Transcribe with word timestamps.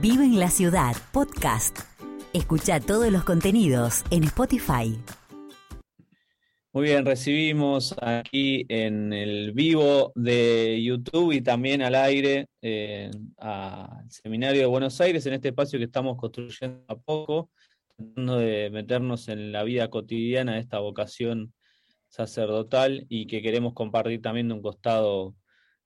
Vive 0.00 0.24
en 0.24 0.38
la 0.38 0.50
Ciudad, 0.50 0.94
podcast. 1.10 1.78
Escucha 2.34 2.80
todos 2.80 3.10
los 3.10 3.24
contenidos 3.24 4.04
en 4.10 4.24
Spotify. 4.24 4.94
Muy 6.74 6.84
bien, 6.84 7.06
recibimos 7.06 7.94
aquí 8.02 8.66
en 8.68 9.14
el 9.14 9.52
vivo 9.52 10.12
de 10.14 10.82
YouTube 10.82 11.32
y 11.32 11.40
también 11.40 11.80
al 11.80 11.94
aire 11.94 12.48
eh, 12.60 13.10
al 13.38 14.10
Seminario 14.10 14.60
de 14.60 14.66
Buenos 14.66 15.00
Aires, 15.00 15.24
en 15.24 15.32
este 15.32 15.48
espacio 15.48 15.78
que 15.78 15.86
estamos 15.86 16.18
construyendo 16.18 16.84
a 16.88 16.98
poco, 16.98 17.50
tratando 17.96 18.36
de 18.36 18.68
meternos 18.68 19.28
en 19.28 19.50
la 19.50 19.62
vida 19.62 19.88
cotidiana 19.88 20.54
de 20.54 20.60
esta 20.60 20.78
vocación 20.80 21.54
sacerdotal 22.08 23.06
y 23.08 23.26
que 23.26 23.40
queremos 23.40 23.72
compartir 23.72 24.20
también 24.20 24.48
de 24.48 24.54
un 24.54 24.62
costado 24.62 25.34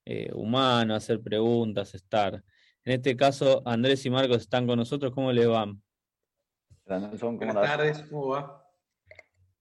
eh, 0.04 0.30
humano, 0.32 0.96
hacer 0.96 1.20
preguntas, 1.20 1.95
estar. 1.95 2.42
En 2.84 2.94
este 2.94 3.14
caso, 3.14 3.62
Andrés 3.66 4.06
y 4.06 4.10
Marcos 4.10 4.38
están 4.38 4.66
con 4.66 4.78
nosotros. 4.78 5.12
¿Cómo 5.12 5.30
les 5.32 5.46
van? 5.46 5.82
Buenas 6.86 7.54
tardes, 7.54 8.02
¿cómo 8.04 8.29
va? 8.29 8.66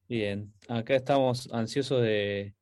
Bien, 0.07 0.51
acá 0.67 0.95
estamos 0.95 1.51
ansiosos 1.51 2.01
de, 2.01 2.55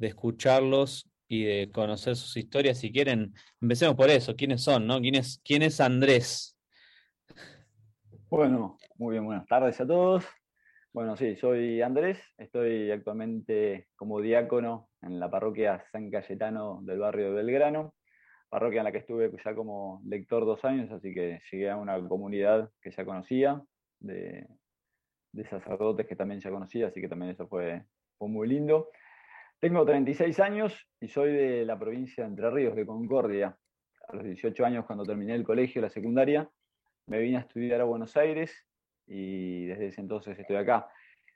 escucharlos 0.00 1.08
y 1.28 1.44
de 1.44 1.70
conocer 1.70 2.16
sus 2.16 2.36
historias. 2.36 2.78
Si 2.78 2.90
quieren, 2.90 3.32
empecemos 3.60 3.94
por 3.94 4.10
eso. 4.10 4.34
¿Quiénes 4.34 4.62
son, 4.62 4.86
no? 4.86 5.00
¿Quién 5.00 5.14
es, 5.14 5.40
quién 5.44 5.62
es 5.62 5.80
Andrés? 5.80 6.58
Bueno, 8.28 8.76
muy 8.96 9.12
bien, 9.12 9.24
buenas 9.24 9.46
tardes 9.46 9.80
a 9.80 9.86
todos. 9.86 10.24
Bueno, 10.92 11.16
sí, 11.16 11.36
soy 11.36 11.80
Andrés, 11.80 12.18
estoy 12.36 12.90
actualmente 12.90 13.88
como 13.96 14.20
diácono 14.20 14.90
en 15.00 15.18
la 15.20 15.30
parroquia 15.30 15.82
San 15.90 16.10
Cayetano 16.10 16.80
del 16.82 16.98
barrio 16.98 17.28
de 17.28 17.42
Belgrano 17.42 17.94
parroquia 18.52 18.80
en 18.80 18.84
la 18.84 18.92
que 18.92 18.98
estuve 18.98 19.32
ya 19.42 19.54
como 19.54 20.02
lector 20.04 20.44
dos 20.44 20.62
años, 20.66 20.92
así 20.92 21.14
que 21.14 21.40
llegué 21.50 21.70
a 21.70 21.76
una 21.78 22.06
comunidad 22.06 22.70
que 22.82 22.90
ya 22.90 23.02
conocía, 23.02 23.62
de, 23.98 24.46
sacerdotes 25.48 26.06
que 26.06 26.16
también 26.16 26.38
ya 26.38 26.50
conocía, 26.50 26.88
así 26.88 27.00
que 27.00 27.08
también 27.08 27.32
eso 27.32 27.48
fue, 27.48 27.82
muy 28.20 28.46
lindo. 28.46 28.90
Tengo 29.58 29.86
36 29.86 30.38
años 30.38 30.86
y 31.00 31.08
soy 31.08 31.32
de 31.32 31.64
la 31.64 31.78
provincia 31.78 32.24
de 32.24 32.30
Entre 32.30 32.50
Ríos, 32.50 32.76
de 32.76 32.84
Concordia. 32.84 33.56
A 34.08 34.16
los 34.16 34.24
18 34.24 34.64
años, 34.66 34.84
cuando 34.84 35.04
terminé 35.04 35.34
el 35.34 35.44
colegio, 35.44 35.80
la 35.80 35.88
secundaria, 35.88 36.48
me 37.06 37.20
vine 37.20 37.38
a 37.38 37.40
estudiar 37.40 37.80
a 37.80 37.84
Buenos 37.84 38.16
Aires 38.18 38.66
y 39.06 39.64
desde 39.64 39.86
ese 39.86 40.02
entonces 40.02 40.38
estoy 40.38 40.56
acá. 40.56 40.88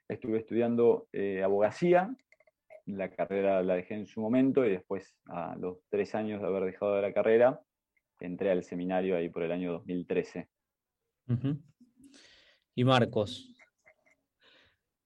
Estuve 0.07 0.37
estudiando 0.37 1.09
eh, 1.11 1.41
abogacía 1.43 2.15
la 2.87 3.09
carrera 3.09 3.61
la 3.61 3.75
dejé 3.75 3.95
en 3.95 4.07
su 4.07 4.21
momento 4.21 4.65
y 4.65 4.71
después, 4.71 5.15
a 5.27 5.55
los 5.57 5.79
tres 5.89 6.15
años 6.15 6.41
de 6.41 6.47
haber 6.47 6.63
dejado 6.63 6.95
de 6.95 7.01
la 7.01 7.13
carrera, 7.13 7.61
entré 8.19 8.51
al 8.51 8.63
seminario 8.63 9.15
ahí 9.15 9.29
por 9.29 9.43
el 9.43 9.51
año 9.51 9.73
2013. 9.73 10.47
¿Y 12.75 12.83
Marcos? 12.83 13.53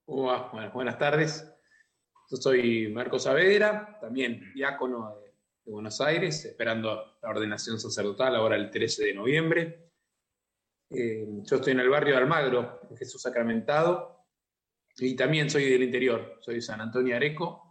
buenas 0.06 0.98
tardes. 0.98 1.52
Yo 2.30 2.38
soy 2.38 2.92
Marcos 2.92 3.24
Saavedra, 3.24 3.98
también 4.00 4.54
diácono 4.54 5.20
de, 5.20 5.32
Buenos 5.64 6.02
Aires, 6.02 6.44
esperando 6.44 7.18
la 7.22 7.30
ordenación 7.30 7.80
sacerdotal 7.80 8.36
ahora 8.36 8.56
el 8.56 8.72
13 8.72 9.06
de 9.06 9.14
noviembre. 9.14 9.92
Eh, 10.90 11.26
yo 11.44 11.56
estoy 11.56 11.74
en 11.74 11.80
el 11.80 11.90
barrio 11.90 12.16
de 12.16 12.22
Almagro, 12.22 12.82
en 12.90 12.98
Jesús 12.98 13.22
Sacramentado, 13.22 14.26
y 14.98 15.16
también 15.16 15.50
soy 15.50 15.70
del 15.70 15.84
interior, 15.84 16.40
soy 16.42 16.62
San 16.62 16.82
Antonio 16.82 17.16
Areco, 17.16 17.71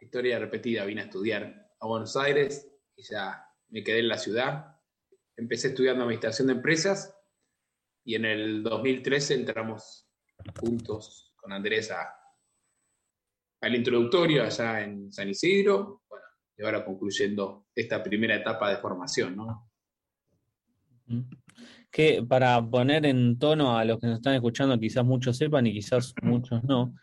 historia 0.00 0.38
repetida, 0.38 0.84
vine 0.84 1.02
a 1.02 1.04
estudiar 1.04 1.70
a 1.78 1.86
Buenos 1.86 2.16
Aires 2.16 2.70
y 2.96 3.02
ya 3.02 3.46
me 3.68 3.82
quedé 3.82 4.00
en 4.00 4.08
la 4.08 4.18
ciudad. 4.18 4.76
Empecé 5.36 5.68
estudiando 5.68 6.02
administración 6.04 6.48
de 6.48 6.54
empresas 6.54 7.16
y 8.04 8.14
en 8.14 8.24
el 8.24 8.62
2013 8.62 9.34
entramos 9.34 10.08
juntos 10.58 11.32
con 11.36 11.52
Andrés 11.52 11.90
al 13.60 13.74
introductorio 13.74 14.44
allá 14.44 14.82
en 14.82 15.12
San 15.12 15.28
Isidro. 15.28 16.02
Bueno, 16.08 16.24
y 16.56 16.64
ahora 16.64 16.84
concluyendo 16.84 17.66
esta 17.74 18.02
primera 18.02 18.36
etapa 18.36 18.70
de 18.70 18.76
formación, 18.78 19.36
¿no? 19.36 19.70
Que 21.90 22.22
para 22.22 22.62
poner 22.62 23.04
en 23.06 23.38
tono 23.38 23.76
a 23.76 23.84
los 23.84 23.98
que 23.98 24.06
nos 24.06 24.16
están 24.16 24.34
escuchando, 24.34 24.78
quizás 24.78 25.04
muchos 25.04 25.36
sepan 25.36 25.66
y 25.66 25.72
quizás 25.72 26.14
muchos 26.22 26.62
no, 26.64 26.94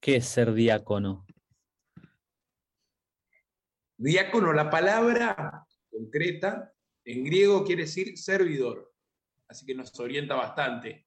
¿qué 0.00 0.16
es 0.16 0.26
ser 0.26 0.52
diácono? 0.52 1.24
Diácono, 4.04 4.52
la 4.52 4.68
palabra 4.68 5.66
concreta 5.90 6.70
en 7.06 7.24
griego 7.24 7.64
quiere 7.64 7.84
decir 7.84 8.18
servidor, 8.18 8.92
así 9.48 9.64
que 9.64 9.74
nos 9.74 9.98
orienta 9.98 10.34
bastante. 10.34 11.06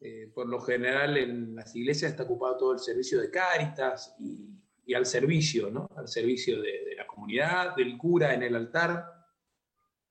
Eh, 0.00 0.30
por 0.32 0.48
lo 0.48 0.60
general 0.60 1.16
en 1.16 1.56
las 1.56 1.74
iglesias 1.74 2.12
está 2.12 2.22
ocupado 2.22 2.56
todo 2.56 2.72
el 2.74 2.78
servicio 2.78 3.20
de 3.20 3.32
cáritas 3.32 4.14
y, 4.20 4.94
al 4.94 5.04
servicio, 5.04 5.68
¿no? 5.68 5.90
Al 5.96 6.06
servicio 6.06 6.62
de, 6.62 6.94
la 6.96 7.08
comunidad, 7.08 7.74
del 7.74 7.98
cura 7.98 8.32
en 8.32 8.44
el 8.44 8.54
altar 8.54 9.04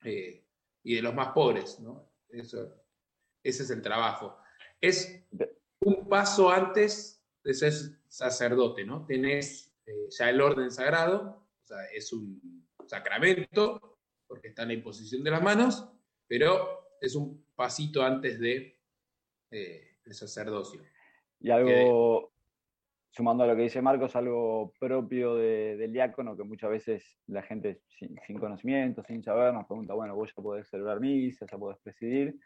eh, 0.03 0.45
y 0.83 0.95
de 0.95 1.01
los 1.01 1.15
más 1.15 1.29
pobres, 1.29 1.79
¿no? 1.79 2.11
Eso, 2.27 2.75
ese 3.41 3.63
es 3.63 3.69
el 3.69 3.81
trabajo. 3.81 4.37
Es 4.81 5.23
un 5.79 6.09
paso 6.09 6.51
antes 6.51 7.23
de 7.41 7.53
ser 7.53 7.73
sacerdote, 8.09 8.83
¿no? 8.83 9.05
Tenés 9.05 9.73
eh, 9.85 10.09
ya 10.09 10.29
el 10.29 10.41
orden 10.41 10.69
sagrado, 10.69 11.46
sea, 11.67 11.85
es 11.93 12.11
un 12.13 12.67
sacramento, 12.85 13.99
porque 14.27 14.49
está 14.49 14.63
en 14.63 14.69
la 14.69 14.73
imposición 14.75 15.23
de 15.23 15.31
las 15.31 15.41
manos, 15.41 15.87
pero 16.27 16.97
es 17.01 17.15
un 17.15 17.45
pasito 17.55 18.03
antes 18.03 18.39
de 18.39 18.79
eh, 19.51 19.97
el 20.05 20.13
sacerdocio. 20.13 20.81
Y 21.39 21.49
algo, 21.51 22.31
sumando 23.11 23.43
a 23.43 23.47
lo 23.47 23.55
que 23.55 23.63
dice 23.63 23.81
Marcos, 23.81 24.15
algo 24.15 24.73
propio 24.79 25.35
del 25.35 25.93
diácono, 25.93 26.35
que 26.35 26.43
muchas 26.43 26.69
veces 26.69 27.19
la 27.27 27.43
gente 27.43 27.81
sin, 28.25 28.39
conocimiento, 28.39 29.03
sin 29.03 29.23
saber, 29.23 29.53
nos 29.53 29.65
pregunta, 29.65 29.93
bueno, 29.93 30.15
vos 30.15 30.33
ya 30.35 30.41
podés 30.41 30.67
celebrar 30.69 30.99
misa, 30.99 31.45
ya 31.49 31.57
podés 31.57 31.77
presidir. 31.79 32.39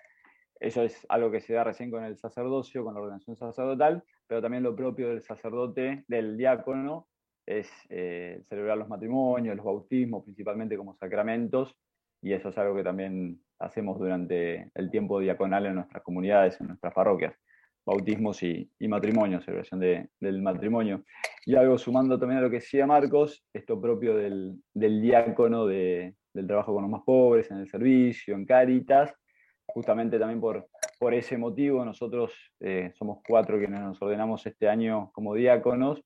Eso 0.60 0.84
es 0.84 1.06
algo 1.10 1.32
que 1.32 1.42
se 1.42 1.54
da 1.54 1.64
recién 1.64 1.90
con 1.90 2.04
el 2.04 2.18
sacerdocio, 2.18 2.84
con 2.84 2.94
la 2.94 3.02
ordenación 3.02 3.36
sacerdotal, 3.36 4.04
pero 4.28 4.42
también 4.42 4.64
lo 4.64 4.76
propio 4.76 5.10
del 5.10 5.22
sacerdote, 5.22 6.04
del 6.08 6.38
diácono, 6.38 7.08
es 7.46 7.70
eh, 7.90 8.44
celebrar 8.50 8.78
los 8.78 8.88
matrimonios, 8.88 9.56
los 9.56 9.66
bautismos, 9.66 10.24
principalmente 10.24 10.78
como 10.78 10.96
sacramentos, 10.96 11.76
y 12.22 12.34
eso 12.34 12.50
es 12.50 12.58
algo 12.58 12.76
que 12.76 12.84
también 12.84 13.42
hacemos 13.60 14.00
durante 14.00 14.70
el 14.76 14.92
tiempo 14.92 15.20
diaconal 15.20 15.66
en 15.66 15.76
nuestras 15.76 16.04
comunidades, 16.04 16.60
en 16.62 16.68
nuestras 16.68 16.94
parroquias, 16.94 17.34
bautismos 17.86 18.44
y, 18.44 18.70
matrimonios, 18.88 19.44
celebración 19.44 19.80
del 19.80 20.42
matrimonio. 20.42 21.04
Y 21.46 21.56
algo 21.56 21.78
sumando 21.78 22.20
también 22.20 22.40
a 22.40 22.42
lo 22.42 22.50
que 22.50 22.58
decía 22.58 22.86
Marcos, 22.86 23.44
esto 23.54 23.82
propio 23.82 24.16
del, 24.16 24.62
diácono, 24.74 25.66
del 25.66 26.14
trabajo 26.48 26.74
con 26.74 26.84
los 26.84 26.92
más 26.92 27.02
pobres, 27.04 27.50
en 27.50 27.58
el 27.58 27.70
servicio, 27.70 28.36
en 28.36 28.46
Cáritas, 28.46 29.14
justamente 29.66 30.20
también 30.20 30.40
por, 30.40 30.68
por 31.00 31.14
ese 31.14 31.38
motivo 31.38 31.84
nosotros 31.84 32.34
eh, 32.60 32.92
somos 32.94 33.20
cuatro 33.28 33.58
quienes 33.58 33.80
nos 33.82 34.02
ordenamos 34.02 34.46
este 34.46 34.70
año 34.70 35.12
como 35.14 35.34
diáconos, 35.34 36.04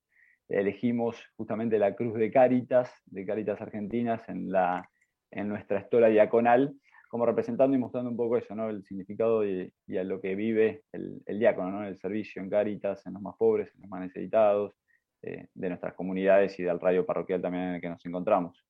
elegimos 0.50 1.17
justamente 1.35 1.79
la 1.79 1.95
Cruz 1.95 2.13
de 2.16 2.31
Cáritas, 2.31 2.91
de 3.06 3.25
Cáritas 3.25 3.61
Argentinas, 3.61 4.28
en, 4.29 4.51
la, 4.51 4.89
en 5.31 5.50
nuestra 5.50 5.79
estola 5.79 6.07
diaconal, 6.07 6.75
como 7.09 7.25
representando 7.25 7.75
y 7.75 7.79
mostrando 7.79 8.09
un 8.09 8.17
poco 8.17 8.38
eso, 8.38 8.55
¿no? 8.55 8.69
el 8.69 8.84
significado 8.84 9.45
y, 9.45 9.72
a 9.97 10.03
lo 10.03 10.19
que 10.19 10.35
vive 10.35 10.84
el, 10.91 11.39
diácono, 11.39 11.72
¿no? 11.72 11.88
el 11.88 11.97
servicio 11.97 12.41
en 12.41 12.50
Cáritas, 12.50 13.05
en 13.05 13.13
los 13.13 13.22
más 13.22 13.35
pobres, 13.38 13.73
en 13.75 13.81
los 13.81 13.89
más 13.89 14.01
necesitados, 14.01 14.73
eh, 15.22 15.47
de 15.53 15.69
nuestras 15.69 15.94
comunidades 15.94 16.59
y 16.59 16.63
del 16.63 16.79
radio 16.79 17.05
parroquial 17.05 17.41
también 17.41 17.63
en 17.63 17.75
el 17.75 17.81
que 17.81 17.89
nos 17.89 18.05
encontramos. 18.05 18.63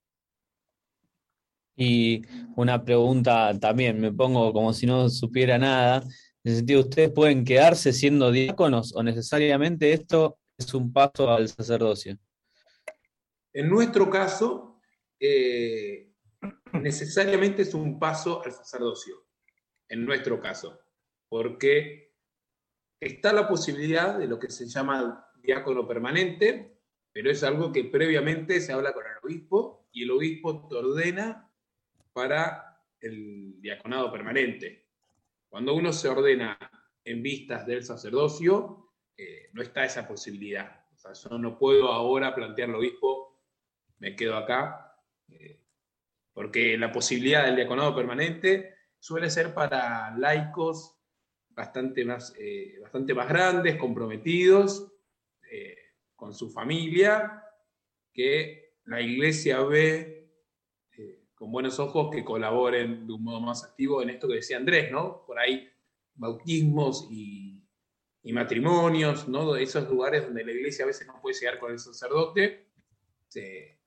Y 1.75 2.21
una 2.55 2.85
pregunta 2.85 3.57
también, 3.59 3.99
me 3.99 4.13
pongo 4.13 4.53
como 4.53 4.71
si 4.71 4.85
no 4.85 5.09
supiera 5.09 5.57
nada, 5.57 6.03
en 6.43 6.51
el 6.51 6.57
sentido, 6.57 6.81
¿ustedes 6.81 7.11
pueden 7.11 7.43
quedarse 7.43 7.91
siendo 7.91 8.31
diáconos 8.31 8.95
o 8.95 9.03
necesariamente 9.03 9.91
esto 9.91 10.37
es 10.57 10.73
un 10.73 10.91
paso 10.91 11.29
al 11.29 11.47
sacerdocio? 11.47 12.17
En 13.53 13.69
nuestro 13.69 14.09
caso, 14.09 14.81
eh, 15.19 16.13
necesariamente 16.73 17.63
es 17.63 17.73
un 17.73 17.99
paso 17.99 18.43
al 18.43 18.51
sacerdocio, 18.51 19.25
en 19.87 20.05
nuestro 20.05 20.39
caso, 20.39 20.79
porque 21.29 22.15
está 22.99 23.33
la 23.33 23.47
posibilidad 23.47 24.17
de 24.17 24.27
lo 24.27 24.39
que 24.39 24.49
se 24.49 24.67
llama 24.67 25.27
diácono 25.41 25.87
permanente, 25.87 26.79
pero 27.11 27.31
es 27.31 27.43
algo 27.43 27.71
que 27.71 27.85
previamente 27.85 28.59
se 28.59 28.73
habla 28.73 28.93
con 28.93 29.05
el 29.05 29.17
obispo 29.23 29.87
y 29.91 30.03
el 30.03 30.11
obispo 30.11 30.67
te 30.67 30.75
ordena 30.75 31.49
para 32.11 32.81
el 32.99 33.61
diaconado 33.61 34.11
permanente. 34.11 34.89
Cuando 35.47 35.75
uno 35.75 35.93
se 35.93 36.09
ordena 36.09 36.57
en 37.03 37.23
vistas 37.23 37.65
del 37.65 37.83
sacerdocio, 37.83 38.84
eh, 39.17 39.49
no 39.53 39.61
está 39.61 39.85
esa 39.85 40.07
posibilidad. 40.07 40.85
O 40.93 40.97
sea, 40.97 41.13
yo 41.13 41.37
no 41.37 41.57
puedo 41.57 41.91
ahora 41.91 42.33
plantearlo 42.35 42.79
obispo, 42.79 43.41
me 43.99 44.15
quedo 44.15 44.35
acá, 44.35 44.97
eh, 45.29 45.61
porque 46.33 46.77
la 46.77 46.91
posibilidad 46.91 47.45
del 47.45 47.55
diaconado 47.55 47.95
permanente 47.95 48.75
suele 48.99 49.29
ser 49.29 49.53
para 49.53 50.15
laicos 50.17 50.99
bastante 51.49 52.03
más, 52.03 52.33
eh, 52.37 52.79
bastante 52.81 53.13
más 53.13 53.29
grandes, 53.29 53.77
comprometidos 53.77 54.91
con 56.15 56.33
su 56.33 56.49
familia, 56.49 57.41
que 58.11 58.79
la 58.85 58.99
iglesia 58.99 59.61
ve 59.63 60.15
con 61.35 61.51
buenos 61.51 61.79
ojos 61.79 62.09
que 62.13 62.23
colaboren 62.23 63.05
de 63.05 63.13
un 63.13 63.23
modo 63.23 63.41
más 63.41 63.63
activo 63.63 64.01
en 64.01 64.09
esto 64.09 64.27
que 64.27 64.35
decía 64.35 64.57
Andrés, 64.57 64.91
¿no? 64.91 65.23
Por 65.25 65.37
ahí 65.37 65.69
bautismos 66.15 67.07
y, 67.11 67.44
matrimonios, 68.33 69.27
¿no? 69.27 69.55
Esos 69.55 69.89
lugares 69.89 70.23
donde 70.23 70.43
la 70.43 70.51
iglesia 70.51 70.83
a 70.83 70.87
veces 70.87 71.07
no 71.07 71.21
puede 71.21 71.37
llegar 71.37 71.59
con 71.59 71.71
el 71.71 71.79
sacerdote, 71.79 72.67
se, 73.27 73.79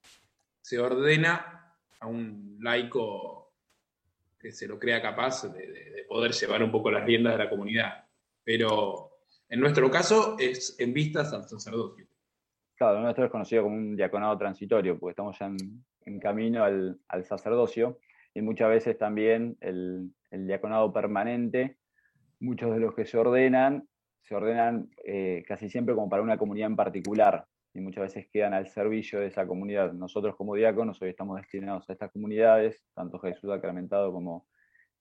se 0.61 0.79
ordena 0.79 1.75
a 2.00 2.06
un 2.06 2.58
laico 2.61 3.38
que 4.38 4.52
se 4.52 4.69
lo 4.69 4.79
crea 4.79 5.02
capaz 5.02 5.43
de, 5.52 6.05
poder 6.08 6.32
llevar 6.32 6.62
un 6.62 6.70
poco 6.70 6.90
las 6.90 7.05
riendas 7.05 7.37
de 7.37 7.44
la 7.44 7.50
comunidad. 7.50 8.06
Pero 8.44 9.11
en 9.49 9.61
nuestro 9.61 9.90
caso 9.90 10.37
es 10.38 10.76
en 10.79 10.94
vistas 10.94 11.32
al 11.32 11.46
sacerdocio. 11.46 12.06
Claro, 12.76 13.00
nuestro 13.00 13.25
es 13.25 13.31
conocido 13.31 13.64
como 13.64 13.76
un 13.76 13.96
diaconado 13.96 14.38
transitorio, 14.38 14.99
porque 14.99 15.11
estamos 15.11 15.38
ya 15.38 15.46
en, 16.06 16.20
camino 16.20 16.64
al, 16.64 17.25
sacerdocio, 17.25 17.99
y 18.32 18.40
muchas 18.40 18.70
veces 18.70 18.96
también 18.96 19.58
el, 19.61 20.12
diaconado 20.31 20.93
permanente, 20.93 21.76
muchos 22.40 22.73
de 22.73 22.81
los 22.81 22.94
que 22.94 23.05
se 23.05 23.19
ordenan, 23.19 23.88
se 24.29 24.35
ordenan 24.35 24.91
eh, 25.05 25.43
casi 25.49 25.71
siempre 25.71 25.95
como 25.95 26.11
para 26.11 26.23
una 26.23 26.37
comunidad 26.37 26.69
en 26.69 26.77
particular, 26.77 27.47
y 27.73 27.81
muchas 27.81 28.03
veces 28.03 28.29
quedan 28.31 28.53
al 28.53 28.69
servicio 28.69 29.21
de 29.21 29.29
esa 29.29 29.47
comunidad. 29.47 29.93
Nosotros 29.93 30.37
como 30.37 30.55
diáconos 30.55 31.01
hoy 31.01 31.11
estamos 31.11 31.39
destinados 31.39 31.89
a 31.89 31.93
estas 31.95 32.13
comunidades, 32.13 32.85
tanto 32.95 33.19
Jesús 33.21 33.49
Sacramentado 33.51 34.13
como 34.13 34.47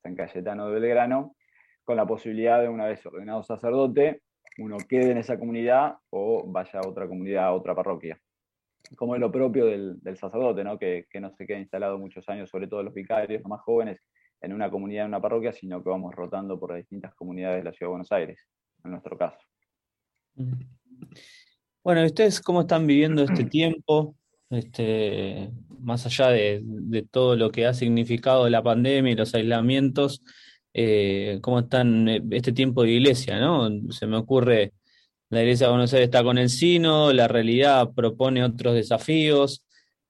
San 0.01 0.15
Cayetano 0.15 0.69
de 0.69 0.79
Belgrano, 0.79 1.35
con 1.83 1.97
la 1.97 2.05
posibilidad 2.05 2.61
de 2.61 2.69
una 2.69 2.85
vez 2.85 3.05
ordenado 3.05 3.43
sacerdote, 3.43 4.21
uno 4.59 4.77
quede 4.87 5.11
en 5.11 5.17
esa 5.17 5.37
comunidad 5.37 5.97
o 6.09 6.43
vaya 6.47 6.79
a 6.79 6.87
otra 6.87 7.07
comunidad, 7.07 7.45
a 7.45 7.53
otra 7.53 7.75
parroquia. 7.75 8.17
Como 8.95 9.15
es 9.15 9.21
lo 9.21 9.31
propio 9.31 9.65
del, 9.65 9.99
sacerdote, 10.17 10.63
¿no? 10.63 10.79
Que, 10.79 11.05
que, 11.09 11.19
no 11.19 11.31
se 11.31 11.45
queda 11.45 11.59
instalado 11.59 11.97
muchos 11.97 12.27
años, 12.29 12.49
sobre 12.49 12.67
todo 12.67 12.81
los 12.83 12.93
vicarios, 12.93 13.41
los 13.41 13.49
más 13.49 13.61
jóvenes, 13.61 14.01
en 14.39 14.53
una 14.53 14.69
comunidad, 14.69 15.03
en 15.03 15.09
una 15.09 15.21
parroquia, 15.21 15.51
sino 15.51 15.83
que 15.83 15.89
vamos 15.89 16.15
rotando 16.15 16.57
por 16.57 16.71
las 16.71 16.77
distintas 16.77 17.13
comunidades 17.15 17.59
de 17.59 17.63
la 17.65 17.73
Ciudad 17.73 17.87
de 17.87 17.91
Buenos 17.91 18.11
Aires, 18.11 18.47
en 18.87 18.91
nuestro 18.91 19.17
caso. 19.17 19.37
Mm. 20.35 20.53
Bueno, 21.83 22.05
¿ustedes 22.05 22.41
cómo 22.41 22.61
están 22.61 22.87
viviendo 22.87 23.23
este 23.23 23.43
tiempo? 23.45 24.15
Este, 24.49 25.51
más 25.79 26.05
allá 26.05 26.29
de, 26.29 27.05
todo 27.11 27.35
lo 27.35 27.51
que 27.51 27.65
ha 27.65 27.73
significado 27.73 28.49
la 28.49 28.63
pandemia 28.63 29.11
y 29.11 29.15
los 29.15 29.33
aislamientos, 29.35 30.21
eh, 30.73 31.39
¿cómo 31.41 31.59
están 31.59 32.07
eh, 32.07 32.21
este 32.31 32.51
tiempo 32.53 32.83
de 32.83 32.91
iglesia? 32.91 33.39
¿no? 33.39 33.69
Se 33.91 34.07
me 34.07 34.17
ocurre, 34.17 34.73
la 35.29 35.41
iglesia 35.41 35.67
de 35.67 35.71
Buenos 35.71 35.93
Aires 35.93 36.07
está 36.07 36.23
con 36.23 36.37
el 36.37 36.49
sino, 36.49 37.11
la 37.13 37.27
realidad 37.27 37.91
propone 37.93 38.43
otros 38.43 38.75
desafíos. 38.75 39.63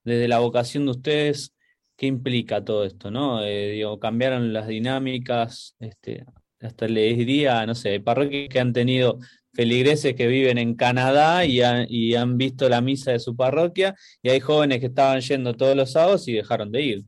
Desde 0.03 0.27
la 0.27 0.39
vocación 0.39 0.85
de 0.85 0.91
ustedes, 0.91 1.53
¿qué 1.97 2.06
implica 2.07 2.63
todo 2.63 2.85
esto? 2.85 3.12
¿no? 3.12 3.44
Eh, 3.44 3.71
digo, 3.71 4.00
cambiaron 4.00 4.53
las 4.53 4.68
dinámicas, 4.68 5.75
este, 5.79 6.25
hasta 6.59 6.88
les 6.88 7.18
diría, 7.18 7.65
no 7.65 7.75
sé, 7.75 8.00
parroquias 8.00 8.50
que 8.50 8.59
han 8.59 8.74
tenido 8.74 9.19
feligreses 9.54 10.15
que 10.15 10.27
viven 10.27 10.57
en 10.57 10.75
Canadá 10.75 11.44
y 11.45 11.62
han, 11.62 12.38
visto 12.38 12.69
la 12.69 12.81
misa 12.81 13.12
de 13.12 13.19
su 13.19 13.36
parroquia, 13.36 13.95
y 14.21 14.30
hay 14.30 14.39
jóvenes 14.39 14.80
que 14.80 14.88
estaban 14.88 15.19
yendo 15.19 15.54
todos 15.54 15.75
los 15.75 15.92
sábados 15.92 16.27
y 16.27 16.33
dejaron 16.33 16.71
de 16.71 16.81
ir. 16.81 17.01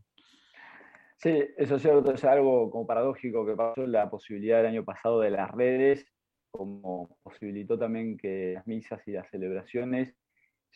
Sí, 1.18 1.44
eso 1.58 1.76
es 1.76 1.82
cierto, 1.82 2.14
es 2.14 2.24
algo 2.24 2.72
como 2.72 2.88
paradójico 2.88 3.46
que 3.46 3.56
pasó 3.56 3.86
la 3.86 4.10
posibilidad 4.10 4.58
del 4.58 4.68
año 4.68 4.86
pasado 4.86 5.20
de 5.20 5.32
las 5.32 5.52
redes, 5.52 6.06
como 6.50 7.18
posibilitó 7.22 7.78
también 7.78 8.18
que 8.18 8.54
las 8.56 8.66
misas 8.66 9.02
y 9.06 9.12
las 9.12 9.30
celebraciones 9.30 10.16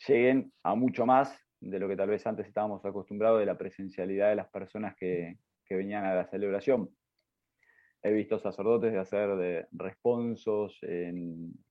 lleguen 0.06 0.52
a 0.62 0.74
mucho 0.74 1.06
más 1.06 1.36
de 1.60 1.78
lo 1.78 1.88
que 1.88 1.96
tal 1.96 2.10
vez 2.10 2.26
antes 2.26 2.46
estábamos 2.46 2.84
acostumbrados 2.84 3.40
de 3.40 3.46
la 3.46 3.56
presencialidad 3.56 4.28
de 4.28 4.36
las 4.36 4.48
personas 4.50 4.94
que, 4.96 5.38
que 5.64 5.74
venían 5.74 6.04
a 6.04 6.14
la 6.14 6.28
celebración. 6.28 6.90
He 8.06 8.12
visto 8.12 8.38
sacerdotes 8.38 8.92
de 8.92 8.98
hacer 8.98 9.34
de 9.36 9.66
responsos 9.72 10.78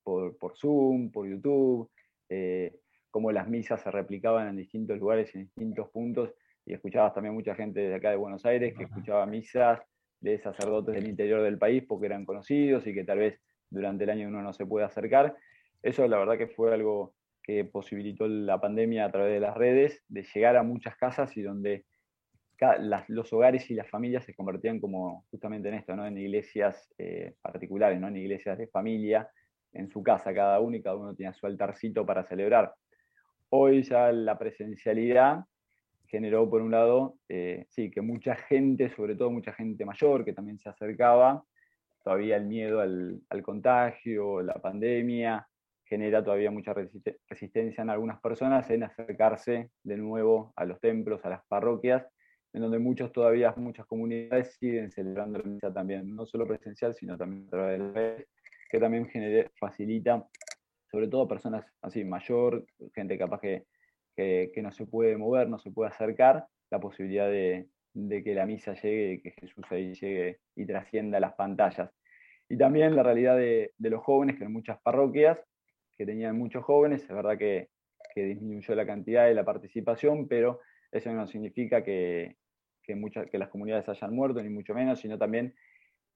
por, 0.01 0.57
Zoom, 0.57 1.11
por 1.11 1.27
YouTube, 1.27 1.91
eh, 2.27 2.79
cómo 3.11 3.31
las 3.31 3.47
misas 3.47 3.81
se 3.81 3.91
replicaban 3.91 4.47
en 4.47 4.55
distintos 4.55 4.97
lugares, 4.97 5.33
en 5.35 5.43
distintos 5.43 5.91
puntos, 5.91 6.33
y 6.65 6.73
escuchabas 6.73 7.13
también 7.13 7.35
mucha 7.35 7.53
gente 7.53 7.81
de 7.81 7.93
acá 7.93 8.09
de 8.09 8.15
Buenos 8.15 8.45
Aires 8.47 8.73
que 8.75 8.85
escuchaba 8.85 9.27
misas 9.27 9.79
de 10.21 10.39
sacerdotes 10.39 10.95
del 10.95 11.07
interior 11.07 11.43
del 11.43 11.59
país 11.59 11.83
porque 11.87 12.07
eran 12.07 12.25
conocidos 12.25 12.87
y 12.87 12.95
que 12.95 13.03
tal 13.03 13.19
vez 13.19 13.39
durante 13.69 14.05
el 14.05 14.09
año 14.09 14.27
uno 14.27 14.41
no 14.41 14.53
se 14.53 14.65
puede 14.65 14.85
acercar. 14.87 15.35
Eso 15.83 16.07
la 16.07 16.17
verdad 16.17 16.37
que 16.39 16.47
fue 16.47 16.73
algo 16.73 17.13
que 17.43 17.63
posibilitó 17.65 18.27
la 18.27 18.59
pandemia 18.59 19.05
a 19.05 19.11
través 19.11 19.33
de 19.33 19.39
las 19.39 19.55
redes, 19.55 20.01
de 20.07 20.23
llegar 20.33 20.55
a 20.55 20.63
muchas 20.63 20.95
casas 20.95 21.37
y 21.37 21.43
donde 21.43 21.85
los 23.07 23.33
hogares 23.33 23.69
y 23.69 23.73
las 23.73 23.89
familias 23.89 24.23
se 24.25 24.33
convertían 24.33 24.79
como 24.79 25.25
justamente 25.31 25.69
en 25.69 25.75
esto, 25.75 25.95
¿no? 25.95 26.05
en 26.05 26.17
iglesias 26.17 26.93
eh, 26.97 27.35
particulares, 27.41 27.99
¿no? 27.99 28.07
en 28.07 28.17
iglesias 28.17 28.57
de 28.57 28.67
familia, 28.67 29.29
en 29.73 29.89
su 29.89 30.03
casa 30.03 30.33
cada 30.33 30.59
uno 30.59 30.77
y 30.77 30.81
cada 30.81 30.95
uno 30.95 31.15
tenía 31.15 31.33
su 31.33 31.45
altarcito 31.45 32.05
para 32.05 32.23
celebrar. 32.25 32.73
Hoy 33.49 33.83
ya 33.83 34.11
la 34.11 34.37
presencialidad 34.37 35.43
generó, 36.07 36.49
por 36.49 36.61
un 36.61 36.71
lado, 36.71 37.15
eh, 37.27 37.65
sí, 37.69 37.89
que 37.89 38.01
mucha 38.01 38.35
gente, 38.35 38.89
sobre 38.89 39.15
todo 39.15 39.31
mucha 39.31 39.51
gente 39.53 39.83
mayor 39.83 40.23
que 40.23 40.33
también 40.33 40.59
se 40.59 40.69
acercaba, 40.69 41.43
todavía 42.03 42.37
el 42.37 42.45
miedo 42.45 42.81
al, 42.81 43.19
al 43.29 43.41
contagio, 43.41 44.41
la 44.41 44.55
pandemia, 44.55 45.47
genera 45.85 46.23
todavía 46.23 46.51
mucha 46.51 46.73
resistencia 46.73 47.81
en 47.81 47.89
algunas 47.89 48.19
personas 48.19 48.69
en 48.69 48.83
acercarse 48.83 49.69
de 49.83 49.97
nuevo 49.97 50.53
a 50.55 50.65
los 50.65 50.79
templos, 50.79 51.23
a 51.23 51.29
las 51.29 51.45
parroquias, 51.45 52.05
en 52.53 52.61
donde 52.61 52.77
muchos 52.77 53.11
todavía, 53.11 53.53
muchas 53.57 53.85
comunidades 53.87 54.55
siguen 54.59 54.91
celebrando 54.91 55.39
la 55.39 55.45
misa 55.45 55.73
también, 55.73 56.15
no 56.15 56.25
solo 56.25 56.47
presencial, 56.47 56.93
sino 56.93 57.17
también 57.17 57.47
a 57.47 57.49
través 57.49 57.79
de 57.79 57.85
la 57.85 57.91
red, 57.91 58.25
que 58.69 58.79
también 58.79 59.09
facilita, 59.59 60.27
sobre 60.91 61.07
todo 61.07 61.27
personas 61.27 61.65
así, 61.81 62.03
mayor, 62.03 62.65
gente 62.93 63.17
capaz 63.17 63.41
que, 63.41 63.65
que, 64.15 64.61
no 64.61 64.71
se 64.71 64.85
puede 64.85 65.17
mover, 65.17 65.49
no 65.49 65.57
se 65.57 65.71
puede 65.71 65.89
acercar, 65.89 66.45
la 66.69 66.79
posibilidad 66.79 67.27
de, 67.27 67.67
de 67.93 68.23
que 68.23 68.35
la 68.35 68.45
misa 68.45 68.73
llegue, 68.75 69.21
que 69.21 69.31
Jesús 69.31 69.65
ahí 69.71 69.93
llegue 69.95 70.39
y 70.55 70.65
trascienda 70.65 71.19
las 71.19 71.33
pantallas. 71.33 71.89
Y 72.49 72.57
también 72.57 72.95
la 72.95 73.01
realidad 73.01 73.35
de, 73.35 73.71
de, 73.77 73.89
los 73.89 74.03
jóvenes, 74.03 74.37
que 74.37 74.43
en 74.43 74.53
muchas 74.53 74.79
parroquias, 74.81 75.39
que 75.97 76.05
tenían 76.05 76.37
muchos 76.37 76.63
jóvenes, 76.63 77.01
es 77.01 77.09
verdad 77.09 77.37
que, 77.37 77.69
que 78.13 78.25
disminuyó 78.25 78.75
la 78.75 78.85
cantidad 78.85 79.25
de 79.25 79.33
la 79.33 79.43
participación, 79.43 80.27
pero 80.27 80.59
eso 80.91 81.11
no 81.11 81.27
significa 81.27 81.83
que, 81.83 82.35
que, 82.83 82.95
muchas, 82.95 83.29
que 83.29 83.37
las 83.37 83.49
comunidades 83.49 83.87
hayan 83.89 84.13
muerto, 84.13 84.41
ni 84.41 84.49
mucho 84.49 84.73
menos, 84.73 84.99
sino 84.99 85.17
también 85.17 85.55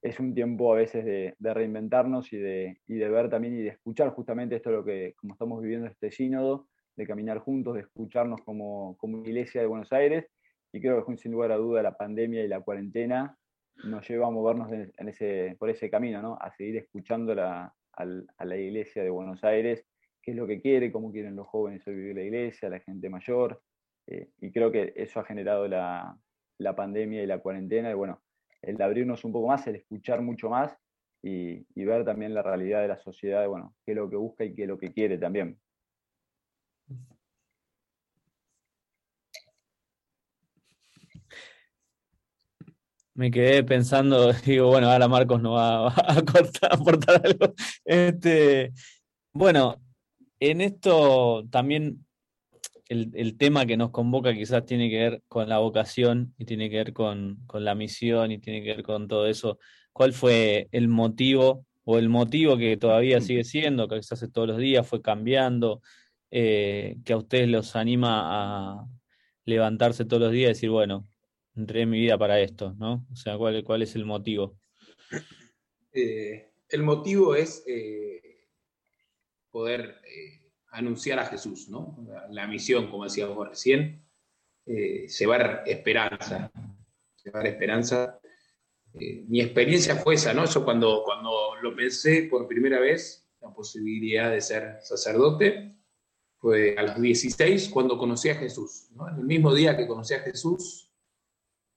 es 0.02 0.20
un 0.20 0.34
tiempo 0.34 0.72
a 0.72 0.76
veces 0.76 1.04
de, 1.04 1.34
reinventarnos 1.40 2.32
y 2.32 2.36
de, 2.36 2.80
y 2.86 2.94
de, 2.94 3.08
ver 3.08 3.28
también 3.28 3.54
y 3.54 3.62
de 3.62 3.70
escuchar 3.70 4.10
justamente 4.10 4.56
esto 4.56 4.70
lo 4.70 4.84
que, 4.84 5.14
como 5.16 5.34
estamos 5.34 5.60
viviendo 5.60 5.86
este 5.86 6.10
sínodo, 6.10 6.68
de 6.96 7.06
caminar 7.06 7.38
juntos, 7.38 7.74
de 7.74 7.80
escucharnos 7.80 8.40
como, 8.42 8.96
como 8.98 9.18
iglesia 9.18 9.60
de 9.60 9.66
Buenos 9.66 9.92
Aires, 9.92 10.26
y 10.72 10.80
creo 10.80 11.04
que 11.04 11.16
sin 11.16 11.32
lugar 11.32 11.52
a 11.52 11.56
duda 11.56 11.82
la 11.82 11.96
pandemia 11.96 12.44
y 12.44 12.48
la 12.48 12.60
cuarentena 12.60 13.36
nos 13.84 14.08
lleva 14.08 14.26
a 14.26 14.30
movernos 14.30 14.70
en 14.72 15.08
ese, 15.08 15.56
por 15.58 15.70
ese 15.70 15.88
camino, 15.88 16.20
¿no? 16.20 16.36
a 16.40 16.50
seguir 16.52 16.76
escuchando 16.76 17.34
la, 17.34 17.72
a 17.92 18.44
la 18.44 18.56
iglesia 18.56 19.02
de 19.02 19.10
Buenos 19.10 19.42
Aires, 19.44 19.84
qué 20.20 20.32
es 20.32 20.36
lo 20.36 20.46
que 20.46 20.60
quiere, 20.60 20.92
cómo 20.92 21.10
quieren 21.12 21.36
los 21.36 21.46
jóvenes 21.46 21.86
hoy 21.86 21.94
vivir 21.94 22.16
la 22.16 22.22
iglesia, 22.22 22.68
la 22.68 22.80
gente 22.80 23.08
mayor, 23.08 23.62
eh, 24.06 24.30
y 24.40 24.50
creo 24.50 24.72
que 24.72 24.92
eso 24.96 25.20
ha 25.20 25.24
generado 25.24 25.66
la, 25.68 26.16
la 26.58 26.74
pandemia 26.74 27.22
y 27.22 27.26
la 27.26 27.38
cuarentena, 27.38 27.90
y 27.90 27.94
bueno, 27.94 28.20
el 28.62 28.80
abrirnos 28.82 29.24
un 29.24 29.32
poco 29.32 29.48
más, 29.48 29.66
el 29.66 29.76
escuchar 29.76 30.20
mucho 30.20 30.50
más 30.50 30.76
y, 31.22 31.64
ver 31.74 32.04
también 32.04 32.34
la 32.34 32.42
realidad 32.42 32.82
de 32.82 32.88
la 32.88 32.98
sociedad, 32.98 33.46
bueno, 33.48 33.74
qué 33.84 33.92
es 33.92 33.96
lo 33.96 34.10
que 34.10 34.16
busca 34.16 34.44
y 34.44 34.54
qué 34.54 34.62
es 34.62 34.68
lo 34.68 34.78
que 34.78 34.92
quiere 34.92 35.18
también. 35.18 35.58
Me 43.14 43.30
quedé 43.30 43.64
pensando, 43.64 44.32
digo, 44.46 44.68
bueno, 44.68 44.90
ahora 44.90 45.08
Marcos 45.08 45.42
no 45.42 45.52
va, 45.52 45.88
a 45.92 46.18
aportar 46.70 47.20
algo. 47.24 47.54
Este, 47.84 48.72
bueno, 49.32 49.76
en 50.40 50.60
esto 50.60 51.44
también 51.50 52.06
el, 52.88 53.36
tema 53.36 53.66
que 53.66 53.76
nos 53.76 53.90
convoca 53.90 54.34
quizás 54.34 54.64
tiene 54.64 54.88
que 54.90 54.98
ver 54.98 55.22
con 55.28 55.48
la 55.48 55.58
vocación 55.58 56.34
y 56.38 56.44
tiene 56.44 56.70
que 56.70 56.76
ver 56.76 56.92
con, 56.92 57.38
la 57.54 57.74
misión 57.74 58.32
y 58.32 58.38
tiene 58.38 58.62
que 58.62 58.76
ver 58.76 58.82
con 58.82 59.08
todo 59.08 59.26
eso. 59.26 59.58
¿Cuál 59.92 60.12
fue 60.12 60.68
el 60.72 60.88
motivo 60.88 61.66
o 61.84 61.98
el 61.98 62.08
motivo 62.08 62.56
que 62.56 62.76
todavía 62.76 63.20
sigue 63.20 63.44
siendo, 63.44 63.88
que 63.88 64.02
se 64.02 64.14
hace 64.14 64.28
todos 64.28 64.48
los 64.48 64.58
días, 64.58 64.86
fue 64.86 65.02
cambiando, 65.02 65.82
eh, 66.30 66.96
que 67.04 67.12
a 67.12 67.18
ustedes 67.18 67.48
los 67.48 67.76
anima 67.76 68.80
a 68.80 68.86
levantarse 69.44 70.04
todos 70.04 70.22
los 70.22 70.32
días 70.32 70.50
y 70.50 70.54
decir, 70.54 70.70
bueno, 70.70 71.04
entré 71.56 71.82
en 71.82 71.90
mi 71.90 72.00
vida 72.00 72.18
para 72.18 72.40
esto, 72.40 72.74
¿no? 72.78 73.06
O 73.10 73.16
sea, 73.16 73.36
¿cuál, 73.36 73.64
cuál 73.64 73.82
es 73.82 73.96
el 73.96 74.04
motivo? 74.04 74.58
Eh, 75.92 76.52
el 76.68 76.82
motivo 76.82 77.34
es 77.34 77.64
eh, 77.66 78.46
poder 79.50 79.96
eh, 80.04 80.37
anunciar 80.70 81.18
a 81.18 81.26
Jesús, 81.26 81.68
¿no? 81.68 81.96
La, 82.30 82.46
misión, 82.46 82.90
como 82.90 83.04
decíamos 83.04 83.48
recién, 83.48 84.04
llevar 84.66 85.62
esperanza, 85.66 86.50
llevar 87.24 87.46
esperanza. 87.46 88.20
mi 88.92 89.40
experiencia 89.40 89.96
fue 89.96 90.14
esa, 90.14 90.34
¿no? 90.34 90.44
Yo 90.44 90.64
cuando, 90.64 91.02
cuando 91.04 91.56
lo 91.62 91.74
pensé 91.74 92.28
por 92.30 92.46
primera 92.46 92.80
vez, 92.80 93.28
la 93.40 93.52
posibilidad 93.52 94.30
de 94.30 94.40
ser 94.40 94.78
sacerdote, 94.82 95.78
fue 96.38 96.76
a 96.76 96.82
los 96.82 97.00
16 97.00 97.68
cuando 97.68 97.98
conocí 97.98 98.28
a 98.28 98.36
Jesús. 98.36 98.88
En 99.12 99.20
el 99.20 99.26
mismo 99.26 99.52
día 99.54 99.76
que 99.76 99.86
conocí 99.86 100.14
a 100.14 100.20
Jesús, 100.20 100.90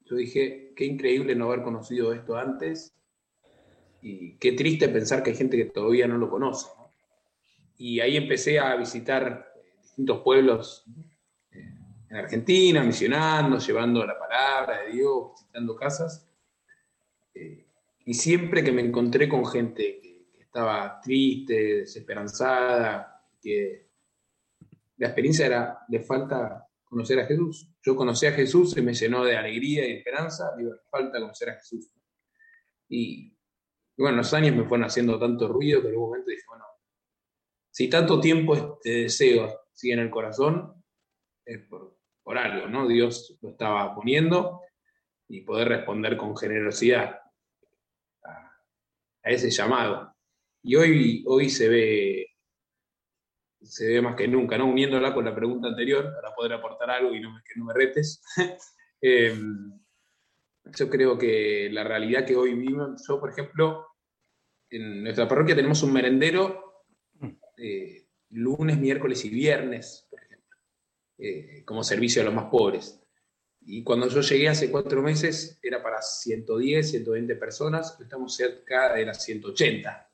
yo 0.05 0.15
dije, 0.15 0.74
qué 0.75 0.86
increíble 0.86 1.36
no 1.36 1.45
haber 1.45 1.63
conocido 1.63 2.13
esto 2.13 2.36
antes 2.36 2.93
y 4.01 4.38
qué 4.38 4.51
triste 4.53 4.89
pensar 4.89 5.24
que 5.24 5.31
hay 5.31 5.38
gente 5.38 5.57
que 5.57 5.65
todavía 5.65 6.07
no 6.07 6.17
lo 6.17 6.29
conoce. 6.29 6.67
Y 7.81 8.00
ahí 8.00 8.15
empecé 8.15 8.59
a 8.59 8.75
visitar 8.75 9.53
eh, 9.55 9.71
distintos 9.81 10.21
pueblos 10.21 10.85
eh, 11.51 11.73
en 12.11 12.15
Argentina, 12.15 12.83
misionando, 12.83 13.57
llevando 13.57 14.05
la 14.05 14.19
palabra 14.19 14.83
de 14.83 14.91
Dios, 14.91 15.31
visitando 15.31 15.75
casas. 15.75 16.29
Eh, 17.33 17.65
y 18.05 18.13
siempre 18.13 18.63
que 18.63 18.71
me 18.71 18.83
encontré 18.83 19.27
con 19.27 19.43
gente 19.47 20.00
que, 20.00 20.11
estaba 20.39 21.00
triste, 21.01 21.77
desesperanzada, 21.77 23.25
que 23.41 23.88
la 24.97 25.07
experiencia 25.07 25.47
era, 25.47 25.79
le 25.88 26.01
falta 26.01 26.67
conocer 26.83 27.19
a 27.21 27.25
Jesús. 27.25 27.67
Yo 27.81 27.95
conocí 27.95 28.27
a 28.27 28.33
Jesús 28.33 28.77
y 28.77 28.81
me 28.83 28.93
llenó 28.93 29.23
de 29.23 29.38
alegría 29.38 29.88
y 29.88 29.93
esperanza, 29.93 30.53
digo, 30.55 30.73
le 30.73 30.81
falta 30.91 31.19
conocer 31.19 31.50
a 31.50 31.55
Jesús. 31.55 31.89
Y, 32.89 33.35
bueno, 33.97 34.17
los 34.17 34.33
años 34.35 34.55
me 34.55 34.65
fueron 34.65 34.85
haciendo 34.85 35.17
tanto 35.17 35.47
ruido 35.47 35.81
que 35.81 35.88
en 35.88 35.95
un 35.95 36.01
momento 36.01 36.29
dije, 36.29 36.43
si 37.81 37.89
tanto 37.89 38.19
tiempo 38.19 38.53
este 38.53 38.89
deseo 39.03 39.61
sigue 39.73 39.95
en 39.95 40.01
el 40.01 40.11
corazón, 40.11 40.83
es 41.43 41.65
por, 41.65 41.97
algo, 42.38 42.67
¿no? 42.67 42.88
Dios 42.88 43.39
lo 43.41 43.50
estaba 43.50 43.95
poniendo 43.95 44.61
y 45.27 45.41
poder 45.41 45.69
responder 45.69 46.15
con 46.15 46.38
generosidad 46.38 47.19
a, 48.23 48.51
ese 49.23 49.50
llamado. 49.50 50.15
Y 50.61 50.75
hoy, 50.75 51.23
hoy 51.25 51.50
se 51.50 51.69
ve 51.69 52.27
se 53.63 53.88
ve 53.88 54.01
más 54.01 54.15
que 54.15 54.27
nunca, 54.27 54.59
¿no? 54.59 54.67
Uniéndola 54.67 55.11
con 55.11 55.25
la 55.25 55.33
pregunta 55.33 55.69
anterior 55.69 56.13
para 56.13 56.35
poder 56.35 56.53
aportar 56.53 56.91
algo 56.91 57.15
y 57.15 57.19
no, 57.19 57.33
que 57.43 57.59
no 57.59 57.65
me 57.65 57.73
retes. 57.73 58.21
Em, 59.03 59.81
yo 60.65 60.88
creo 60.88 61.17
que 61.17 61.67
la 61.71 61.83
realidad 61.83 62.23
que 62.23 62.35
hoy 62.35 62.53
vivo, 62.53 62.95
yo 63.07 63.19
por 63.19 63.31
ejemplo, 63.31 63.88
en 64.69 65.01
nuestra 65.01 65.27
parroquia 65.27 65.55
tenemos 65.55 65.81
un 65.81 65.91
merendero 65.91 66.70
eh, 67.58 68.08
lunes, 68.29 68.77
miércoles 68.77 69.24
y 69.25 69.29
viernes, 69.29 70.08
por 70.10 70.22
ejemplo, 70.22 70.58
eh, 71.17 71.63
como 71.65 71.84
servicio 71.84 72.22
a 72.22 72.25
los 72.25 72.34
más 72.34 72.46
pobres. 72.46 73.00
Y 73.63 73.84
cuando 73.84 74.08
yo 74.08 74.22
llegué 74.22 74.50
hace 74.50 74.72
cuatro 74.72 75.01
meses 75.01 75.60
era 75.62 75.84
para 75.84 76.01
110, 76.01 76.91
120 76.91 77.36
personas, 77.36 77.98
estamos 78.00 78.36
cerca 78.36 78.93
de 78.93 79.05
las 79.05 79.24
180. 79.24 80.10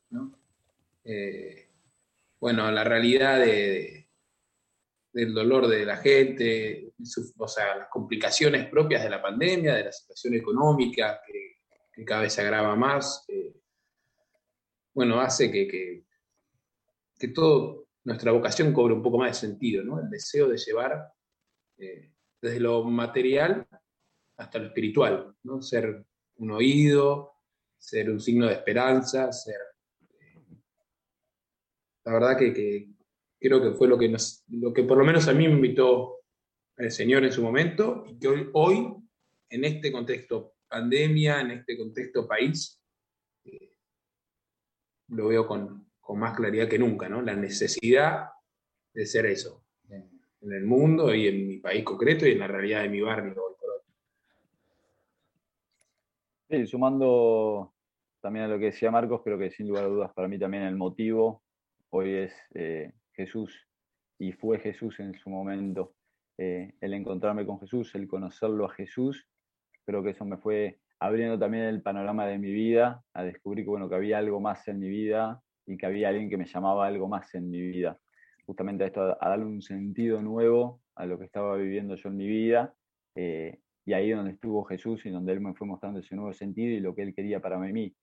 Eh, 1.05 1.69
bueno, 2.39 2.69
la 2.71 2.83
realidad 2.83 3.39
de, 3.39 4.09
del 5.13 5.33
dolor 5.33 5.67
de 5.67 5.85
la 5.85 5.97
gente, 5.97 6.91
o 7.37 7.47
sea, 7.47 7.77
las 7.77 7.87
complicaciones 7.87 8.67
propias 8.67 9.03
de 9.03 9.09
la 9.09 9.21
pandemia, 9.21 9.75
de 9.75 9.85
la 9.85 9.91
situación 9.91 10.33
económica 10.33 11.21
que, 11.25 11.45
cada 12.05 12.21
vez 12.21 12.33
se 12.33 12.41
agrava 12.41 12.75
más, 12.75 13.25
bueno, 14.97 15.19
hace 15.19 15.51
que, 15.51 16.06
que 17.17 17.29
toda 17.29 17.77
nuestra 18.03 18.31
vocación 18.31 18.73
cobre 18.73 18.93
un 18.93 19.01
poco 19.01 19.17
más 19.17 19.29
de 19.29 19.47
sentido, 19.47 19.83
¿no? 19.83 19.99
El 19.99 20.09
deseo 20.09 20.47
de 20.47 20.57
llevar 20.57 21.11
eh, 21.77 22.13
desde 22.41 22.59
lo 22.59 22.83
material 22.83 23.67
hasta 24.37 24.59
lo 24.59 24.67
espiritual, 24.67 25.35
¿no? 25.43 25.61
Ser 25.61 26.05
un 26.35 26.51
oído, 26.51 27.33
ser 27.77 28.09
un 28.09 28.19
signo 28.19 28.47
de 28.47 28.53
esperanza, 28.53 29.31
ser... 29.31 29.59
Eh, 30.19 30.39
la 32.05 32.13
verdad 32.13 32.37
que, 32.37 32.89
creo 33.39 33.61
que 33.61 33.71
fue 33.71 33.87
lo 33.87 33.97
que, 33.97 34.09
nos, 34.09 34.43
lo 34.49 34.73
que 34.73 34.83
por 34.83 34.97
lo 34.97 35.05
menos 35.05 35.27
a 35.27 35.33
mí 35.33 35.47
me 35.47 35.55
invitó 35.55 36.21
el 36.77 36.91
Señor 36.91 37.25
en 37.25 37.31
su 37.31 37.41
momento 37.41 38.03
y 38.07 38.17
que 38.19 38.27
hoy, 38.27 38.49
hoy 38.53 38.95
en 39.49 39.65
este 39.65 39.91
contexto 39.91 40.55
pandemia, 40.67 41.41
en 41.41 41.51
este 41.51 41.77
contexto 41.77 42.27
país, 42.27 42.81
lo 45.09 45.27
veo 45.27 45.47
con, 45.47 45.86
más 46.15 46.35
claridad 46.35 46.67
que 46.67 46.79
nunca, 46.79 47.09
¿no? 47.09 47.21
La 47.21 47.35
necesidad 47.35 48.29
de 48.93 49.05
ser 49.05 49.25
eso, 49.25 49.63
en, 49.89 50.09
el 50.41 50.65
mundo 50.65 51.13
y 51.13 51.27
en 51.27 51.47
mi 51.47 51.57
país 51.57 51.83
concreto 51.83 52.25
y 52.25 52.31
en 52.31 52.39
la 52.39 52.47
realidad 52.47 52.81
de 52.81 52.89
mi 52.89 53.01
barrio 53.01 53.31
hoy 53.31 53.53
por 53.59 53.69
hoy. 53.69 53.81
Sí, 56.49 56.67
sumando 56.67 57.73
también 58.21 58.45
a 58.45 58.47
lo 58.47 58.57
que 58.57 58.65
decía 58.65 58.89
Marcos, 58.89 59.21
creo 59.23 59.37
que 59.37 59.51
sin 59.51 59.67
lugar 59.67 59.83
a 59.83 59.87
dudas 59.87 60.13
para 60.13 60.27
mí 60.27 60.39
también 60.39 60.63
el 60.63 60.75
motivo 60.75 61.43
hoy 61.89 62.13
es 62.13 62.33
eh, 62.53 62.93
Jesús 63.13 63.67
y 64.17 64.31
fue 64.31 64.59
Jesús 64.59 64.99
en 64.99 65.13
su 65.15 65.29
momento. 65.29 65.93
Eh, 66.37 66.73
el 66.81 66.93
encontrarme 66.93 67.45
con 67.45 67.59
Jesús, 67.59 67.93
el 67.95 68.07
conocerlo 68.07 68.65
a 68.65 68.69
Jesús, 68.69 69.27
creo 69.85 70.03
que 70.03 70.11
eso 70.11 70.25
me 70.25 70.37
fue 70.37 70.79
abriendo 70.99 71.37
también 71.37 71.65
el 71.65 71.81
panorama 71.81 72.25
de 72.25 72.37
mi 72.37 72.51
vida, 72.51 73.03
a 73.13 73.23
descubrir 73.23 73.65
que, 73.65 73.69
bueno, 73.69 73.89
que 73.89 73.95
había 73.95 74.17
algo 74.17 74.39
más 74.39 74.67
en 74.67 74.79
mi 74.79 74.89
vida 74.89 75.43
y 75.67 75.77
que 75.77 75.85
había 75.85 76.09
alguien 76.09 76.29
que 76.29 76.37
me 76.37 76.45
llamaba 76.45 76.87
algo 76.87 77.07
más 77.07 77.33
en 77.35 77.49
mi 77.49 77.61
vida. 77.61 77.99
Justamente 78.45 78.83
a 78.83 78.87
esto, 78.87 79.17
a 79.19 79.29
darle 79.29 79.45
un 79.45 79.61
sentido 79.61 80.21
nuevo 80.21 80.81
a 80.95 81.05
lo 81.05 81.19
que 81.19 81.25
estaba 81.25 81.55
viviendo 81.57 81.95
yo 81.95 82.09
en 82.09 82.17
mi 82.17 82.27
vida. 82.27 82.73
Eh, 83.15 83.59
y 83.85 83.93
ahí 83.93 84.11
donde 84.11 84.31
estuvo 84.31 84.63
Jesús 84.63 85.05
y 85.05 85.09
donde 85.09 85.33
Él 85.33 85.41
me 85.41 85.53
fue 85.53 85.67
mostrando 85.67 85.99
ese 85.99 86.15
nuevo 86.15 86.33
sentido 86.33 86.75
y 86.75 86.79
lo 86.79 86.95
que 86.95 87.03
Él 87.03 87.13
quería 87.13 87.39
para 87.39 87.57
mí. 87.57 87.93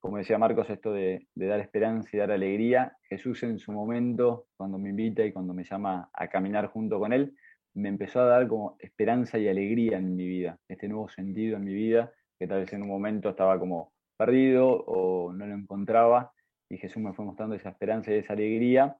Como 0.00 0.18
decía 0.18 0.38
Marcos, 0.38 0.70
esto 0.70 0.92
de, 0.92 1.26
de 1.34 1.46
dar 1.46 1.60
esperanza 1.60 2.10
y 2.12 2.18
dar 2.18 2.30
alegría, 2.30 2.96
Jesús 3.02 3.42
en 3.42 3.58
su 3.58 3.72
momento, 3.72 4.46
cuando 4.56 4.78
me 4.78 4.90
invita 4.90 5.24
y 5.24 5.32
cuando 5.32 5.54
me 5.54 5.64
llama 5.64 6.08
a 6.12 6.28
caminar 6.28 6.66
junto 6.66 6.98
con 7.00 7.12
Él, 7.12 7.34
me 7.74 7.88
empezó 7.88 8.20
a 8.20 8.26
dar 8.26 8.46
como 8.46 8.76
esperanza 8.78 9.38
y 9.38 9.48
alegría 9.48 9.98
en 9.98 10.14
mi 10.14 10.26
vida, 10.26 10.58
este 10.68 10.88
nuevo 10.88 11.08
sentido 11.08 11.56
en 11.56 11.64
mi 11.64 11.74
vida 11.74 12.12
que 12.38 12.46
tal 12.46 12.60
vez 12.60 12.72
en 12.72 12.82
un 12.82 12.88
momento 12.88 13.30
estaba 13.30 13.58
como 13.58 13.92
perdido 14.16 14.68
o 14.68 15.32
no 15.32 15.46
lo 15.46 15.54
encontraba, 15.54 16.32
y 16.68 16.78
Jesús 16.78 17.02
me 17.02 17.12
fue 17.12 17.24
mostrando 17.24 17.54
esa 17.54 17.70
esperanza 17.70 18.12
y 18.12 18.16
esa 18.16 18.32
alegría, 18.32 18.96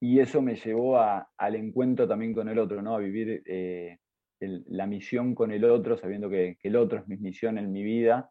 y 0.00 0.20
eso 0.20 0.40
me 0.40 0.56
llevó 0.56 0.98
al 0.98 1.56
encuentro 1.56 2.08
también 2.08 2.32
con 2.32 2.48
el 2.48 2.58
otro, 2.58 2.80
¿no? 2.80 2.94
a 2.94 2.98
vivir 2.98 3.42
eh, 3.46 3.98
la 4.40 4.86
misión 4.86 5.34
con 5.34 5.52
el 5.52 5.64
otro, 5.64 5.98
sabiendo 5.98 6.30
que, 6.30 6.56
el 6.62 6.76
otro 6.76 7.00
es 7.00 7.08
mi 7.08 7.16
misión 7.18 7.58
en 7.58 7.70
mi 7.70 7.82
vida, 7.82 8.30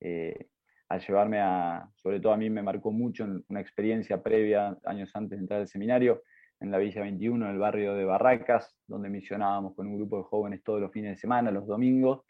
eh, 0.00 0.48
a 0.88 0.98
llevarme 0.98 1.38
a, 1.40 1.88
sobre 1.94 2.20
todo 2.20 2.32
a 2.32 2.36
mí 2.36 2.50
me 2.50 2.62
marcó 2.62 2.90
mucho 2.90 3.26
una 3.48 3.60
experiencia 3.60 4.22
previa, 4.22 4.76
años 4.84 5.10
antes 5.14 5.38
de 5.38 5.42
entrar 5.42 5.60
al 5.60 5.68
seminario, 5.68 6.22
en 6.60 6.70
la 6.70 6.78
Villa 6.78 7.02
21, 7.02 7.46
en 7.46 7.52
el 7.52 7.58
barrio 7.58 7.94
de 7.94 8.04
Barracas, 8.04 8.74
donde 8.86 9.08
misionábamos 9.08 9.74
con 9.74 9.86
un 9.86 9.96
grupo 9.96 10.18
de 10.18 10.24
jóvenes 10.24 10.62
todos 10.62 10.80
los 10.80 10.92
fines 10.92 11.12
de 11.12 11.16
semana, 11.16 11.50
los 11.50 11.66
domingos, 11.66 12.22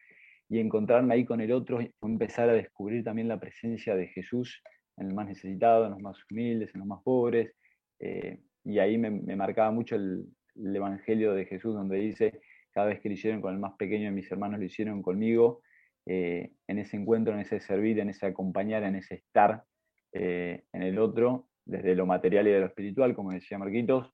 y 0.48 0.58
encontrarme 0.58 1.14
ahí 1.14 1.24
con 1.24 1.40
el 1.40 1.52
otro, 1.52 1.78
empezar 2.02 2.50
a 2.50 2.52
descubrir 2.52 3.02
también 3.02 3.28
la 3.28 3.40
presencia 3.40 3.96
de 3.96 4.08
Jesús 4.08 4.62
en 4.96 5.08
el 5.08 5.14
más 5.14 5.26
necesitado, 5.26 5.86
en 5.86 5.92
los 5.92 6.00
más 6.00 6.18
humildes, 6.30 6.74
en 6.74 6.80
los 6.80 6.88
más 6.88 7.02
pobres. 7.02 7.52
Eh, 7.98 8.40
y 8.64 8.78
ahí 8.78 8.98
me, 8.98 9.10
marcaba 9.36 9.70
mucho 9.70 9.96
el, 9.96 10.26
Evangelio 10.56 11.34
de 11.34 11.46
Jesús, 11.46 11.74
donde 11.74 11.98
dice, 11.98 12.40
cada 12.70 12.86
vez 12.86 13.00
que 13.00 13.08
lo 13.08 13.14
hicieron 13.14 13.40
con 13.40 13.52
el 13.52 13.58
más 13.58 13.74
pequeño 13.76 14.04
de 14.04 14.12
mis 14.12 14.30
hermanos, 14.30 14.60
lo 14.60 14.64
hicieron 14.64 15.02
conmigo, 15.02 15.62
eh, 16.06 16.52
en 16.68 16.78
ese 16.78 16.96
encuentro, 16.96 17.34
en 17.34 17.40
ese 17.40 17.58
servir, 17.58 17.98
en 17.98 18.10
ese 18.10 18.26
acompañar, 18.26 18.84
en 18.84 18.94
ese 18.94 19.16
estar 19.16 19.64
eh, 20.12 20.62
en 20.72 20.82
el 20.82 21.00
otro, 21.00 21.48
desde 21.64 21.96
lo 21.96 22.06
material 22.06 22.46
y 22.46 22.52
de 22.52 22.60
lo 22.60 22.66
espiritual, 22.66 23.16
como 23.16 23.32
decía 23.32 23.58
Marquitos, 23.58 24.12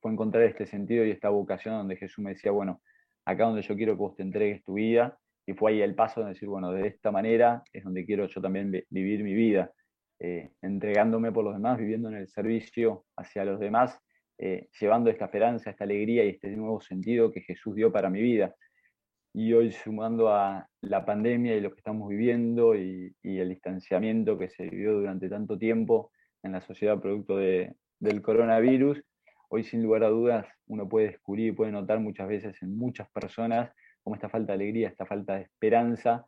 fue 0.00 0.10
encontrar 0.10 0.44
este 0.44 0.66
sentido 0.66 1.04
y 1.04 1.10
esta 1.10 1.28
vocación 1.28 1.74
donde 1.74 1.96
Jesús 1.96 2.24
me 2.24 2.30
decía, 2.30 2.50
bueno, 2.52 2.80
acá 3.26 3.44
donde 3.44 3.62
yo 3.62 3.76
quiero 3.76 3.92
que 3.94 3.98
vos 3.98 4.16
te 4.16 4.22
entregues 4.22 4.64
tu 4.64 4.74
vida. 4.74 5.18
Y 5.46 5.54
fue 5.54 5.72
ahí 5.72 5.82
el 5.82 5.94
paso 5.94 6.22
de 6.22 6.30
decir, 6.30 6.48
bueno, 6.48 6.72
de 6.72 6.88
esta 6.88 7.12
manera 7.12 7.62
es 7.72 7.84
donde 7.84 8.04
quiero 8.04 8.26
yo 8.26 8.40
también 8.40 8.72
vivir 8.90 9.22
mi 9.22 9.32
vida, 9.32 9.70
eh, 10.18 10.50
entregándome 10.60 11.30
por 11.30 11.44
los 11.44 11.54
demás, 11.54 11.78
viviendo 11.78 12.08
en 12.08 12.16
el 12.16 12.28
servicio 12.28 13.04
hacia 13.16 13.44
los 13.44 13.60
demás, 13.60 13.98
eh, 14.38 14.68
llevando 14.80 15.08
esta 15.08 15.26
esperanza, 15.26 15.70
esta 15.70 15.84
alegría 15.84 16.24
y 16.24 16.30
este 16.30 16.48
nuevo 16.56 16.80
sentido 16.80 17.30
que 17.30 17.42
Jesús 17.42 17.76
dio 17.76 17.92
para 17.92 18.10
mi 18.10 18.20
vida. 18.20 18.54
Y 19.32 19.52
hoy 19.52 19.70
sumando 19.70 20.30
a 20.30 20.66
la 20.80 21.04
pandemia 21.04 21.54
y 21.54 21.60
lo 21.60 21.70
que 21.70 21.78
estamos 21.78 22.08
viviendo 22.08 22.74
y, 22.74 23.14
el 23.22 23.50
distanciamiento 23.50 24.38
que 24.38 24.48
se 24.48 24.64
vivió 24.64 24.94
durante 24.94 25.28
tanto 25.28 25.58
tiempo 25.58 26.10
en 26.42 26.52
la 26.52 26.60
sociedad 26.60 26.98
producto 27.00 27.36
del 27.36 28.22
coronavirus, 28.22 29.02
hoy 29.50 29.62
sin 29.62 29.82
lugar 29.82 30.04
a 30.04 30.08
dudas 30.08 30.46
uno 30.66 30.88
puede 30.88 31.08
descubrir 31.08 31.48
y 31.48 31.52
puede 31.52 31.72
notar 31.72 32.00
muchas 32.00 32.26
veces 32.28 32.60
en 32.62 32.76
muchas 32.76 33.10
personas 33.10 33.70
como 34.06 34.14
esta 34.14 34.28
falta 34.28 34.52
de 34.52 34.62
alegría, 34.62 34.86
esta 34.86 35.04
falta 35.04 35.34
de 35.34 35.42
esperanza, 35.42 36.24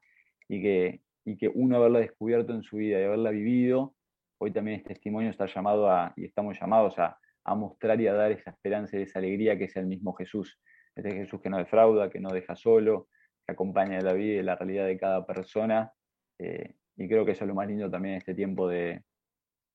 y 0.48 0.60
que, 0.60 1.00
y 1.24 1.36
que 1.36 1.46
uno 1.46 1.76
haberla 1.76 2.00
descubierto 2.00 2.52
en 2.52 2.64
su 2.64 2.78
vida 2.78 2.98
y 2.98 3.04
haberla 3.04 3.30
vivido, 3.30 3.94
hoy 4.38 4.50
también 4.50 4.78
este 4.78 4.94
testimonio 4.94 5.30
está 5.30 5.46
llamado 5.46 5.88
a, 5.88 6.12
y 6.16 6.24
estamos 6.24 6.58
llamados 6.60 6.98
a, 6.98 7.16
mostrar 7.54 8.00
y 8.00 8.08
a 8.08 8.14
dar 8.14 8.32
esa 8.32 8.50
esperanza 8.50 8.98
y 8.98 9.02
esa 9.02 9.20
alegría 9.20 9.56
que 9.56 9.64
es 9.64 9.76
el 9.76 9.86
mismo 9.86 10.12
Jesús. 10.14 10.58
Este 10.96 11.12
Jesús 11.12 11.40
que 11.40 11.48
no 11.48 11.56
defrauda, 11.56 12.10
que 12.10 12.18
no 12.18 12.30
deja 12.30 12.56
solo, 12.56 13.08
que 13.46 13.52
acompaña 13.52 14.00
la 14.00 14.12
vida 14.12 14.40
y 14.40 14.42
la 14.42 14.56
realidad 14.56 14.84
de 14.84 14.98
cada 14.98 15.24
persona. 15.24 15.92
Eh, 16.36 16.74
y 16.96 17.08
creo 17.08 17.24
que 17.24 17.30
eso 17.30 17.44
es 17.44 17.48
lo 17.48 17.54
más 17.54 17.68
lindo 17.68 17.88
también 17.88 18.14
en 18.14 18.18
este 18.18 18.34
tiempo 18.34 18.68
de, 18.68 19.02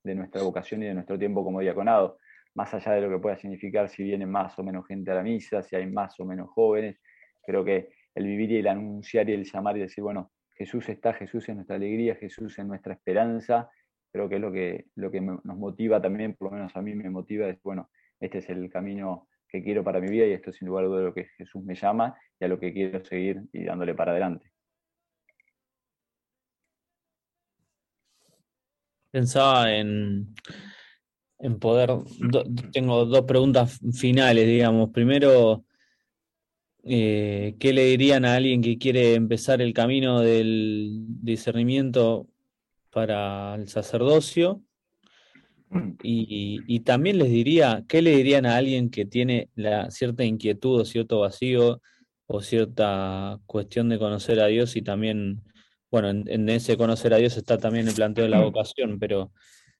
de 0.03 0.13
nuestra 0.13 0.43
vocación 0.43 0.83
y 0.83 0.87
de 0.87 0.93
nuestro 0.93 1.17
tiempo 1.17 1.43
como 1.43 1.61
diaconado. 1.61 2.19
Más 2.53 2.71
allá 2.73 2.91
de 2.91 3.01
lo 3.01 3.09
que 3.09 3.19
pueda 3.19 3.37
significar 3.37 3.87
si 3.87 4.03
viene 4.03 4.25
más 4.25 4.59
o 4.59 4.63
menos 4.63 4.85
gente 4.85 5.09
a 5.09 5.15
la 5.15 5.23
misa, 5.23 5.63
si 5.63 5.77
hay 5.77 5.87
más 5.87 6.19
o 6.19 6.25
menos 6.25 6.49
jóvenes, 6.49 6.99
creo 7.43 7.63
que 7.63 7.89
el 8.15 8.25
vivir 8.25 8.51
y 8.51 8.57
el 8.57 8.67
anunciar 8.67 9.29
y 9.29 9.33
el 9.33 9.43
llamar 9.43 9.77
y 9.77 9.81
decir, 9.81 10.03
bueno, 10.03 10.31
Jesús 10.55 10.87
está, 10.89 11.13
Jesús 11.13 11.47
es 11.49 11.55
nuestra 11.55 11.75
alegría, 11.75 12.15
Jesús 12.15 12.57
es 12.57 12.65
nuestra 12.65 12.93
esperanza, 12.93 13.69
creo 14.11 14.29
que 14.29 14.35
es 14.35 14.41
lo 14.41 14.51
que, 14.51 14.85
lo 14.95 15.11
que 15.11 15.21
nos 15.21 15.57
motiva 15.57 16.01
también, 16.01 16.35
por 16.35 16.49
lo 16.49 16.57
menos 16.57 16.75
a 16.75 16.81
mí 16.81 16.93
me 16.93 17.09
motiva, 17.09 17.49
es, 17.49 17.61
bueno, 17.63 17.89
este 18.19 18.37
es 18.39 18.49
el 18.49 18.69
camino 18.69 19.27
que 19.47 19.63
quiero 19.63 19.83
para 19.83 19.99
mi 19.99 20.09
vida 20.09 20.25
y 20.25 20.31
esto 20.31 20.51
es 20.51 20.57
sin 20.57 20.67
lugar 20.67 20.85
a 20.85 20.87
dudas 20.87 21.03
lo 21.03 21.13
que 21.13 21.25
Jesús 21.37 21.63
me 21.63 21.75
llama 21.75 22.15
y 22.39 22.45
a 22.45 22.47
lo 22.47 22.59
que 22.59 22.73
quiero 22.73 23.03
seguir 23.05 23.41
y 23.51 23.63
dándole 23.63 23.93
para 23.93 24.11
adelante. 24.11 24.51
Pensaba 29.11 29.71
en, 29.71 30.33
en 31.37 31.59
poder, 31.59 31.91
tengo 32.71 33.05
dos 33.05 33.25
preguntas 33.25 33.79
finales, 33.93 34.47
digamos. 34.47 34.89
Primero, 34.89 35.65
eh, 36.83 37.55
¿qué 37.59 37.73
le 37.73 37.85
dirían 37.85 38.25
a 38.25 38.35
alguien 38.35 38.61
que 38.61 38.77
quiere 38.77 39.15
empezar 39.15 39.61
el 39.61 39.73
camino 39.73 40.19
del 40.19 41.05
discernimiento 41.21 42.27
para 42.93 43.55
el 43.55 43.67
sacerdocio. 43.67 44.61
Y, 46.03 46.79
también 46.81 47.17
les 47.17 47.31
diría, 47.31 47.83
¿qué 47.87 48.03
le 48.03 48.15
dirían 48.15 48.45
a 48.45 48.57
alguien 48.57 48.91
que 48.91 49.05
tiene 49.05 49.49
la, 49.55 49.89
cierta 49.89 50.23
inquietud 50.23 50.79
o 50.81 50.85
cierto 50.85 51.21
vacío 51.21 51.81
o 52.27 52.41
cierta 52.41 53.39
cuestión 53.47 53.89
de 53.89 53.97
conocer 53.97 54.39
a 54.39 54.45
Dios 54.45 54.75
y 54.75 54.83
también, 54.83 55.41
bueno, 55.89 56.09
en, 56.09 56.49
ese 56.49 56.77
conocer 56.77 57.15
a 57.15 57.17
Dios 57.17 57.37
está 57.37 57.57
también 57.57 57.87
el 57.87 57.95
planteo 57.95 58.25
de 58.25 58.29
la 58.29 58.41
vocación, 58.41 58.99
pero 58.99 59.31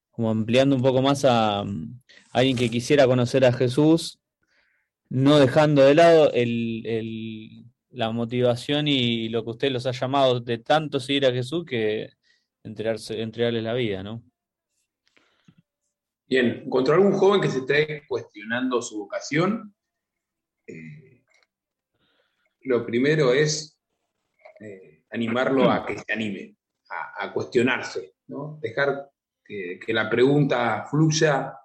como 0.10 0.32
ampliando 0.32 0.76
un 0.76 0.82
poco 0.82 1.04
más 1.04 1.26
a, 1.26 1.60
a 1.60 1.66
alguien 2.32 2.58
que 2.58 2.72
quisiera 2.72 3.06
conocer 3.06 3.46
a 3.46 3.54
Jesús, 3.54 4.20
no 5.14 5.38
dejando 5.38 5.84
de 5.84 5.94
lado 5.94 6.32
el, 6.34 7.68
la 7.92 8.10
motivación 8.10 8.88
y 8.88 9.30
lo 9.30 9.44
que 9.44 9.52
usted 9.52 9.72
los 9.72 9.86
ha 9.86 9.92
llamado 9.92 10.40
de 10.40 10.58
tanto 10.58 11.00
seguir 11.00 11.28
a 11.28 11.32
Jesús 11.32 11.66
que 11.66 12.10
entregarse, 12.64 13.22
entregarle 13.22 13.62
la 13.62 13.76
vida, 13.76 14.02
¿no? 14.02 14.24
Bien, 16.26 16.64
encontró 16.66 16.96
algún 16.96 17.12
joven 17.12 17.42
que 17.42 17.50
se 17.50 17.60
esté 17.60 18.08
cuestionando 18.08 18.82
su 18.82 18.98
vocación. 18.98 19.76
Eh, 20.66 21.22
lo 22.62 22.84
primero 22.84 23.34
es 23.34 23.80
eh, 24.62 25.04
animarlo 25.12 25.70
a 25.70 25.86
que 25.86 26.00
se 26.00 26.12
anime, 26.12 26.56
a, 27.20 27.32
cuestionarse, 27.32 28.16
¿no? 28.26 28.58
dejar 28.64 29.12
que, 29.46 29.80
la 29.90 30.10
pregunta 30.10 30.88
fluya 30.90 31.56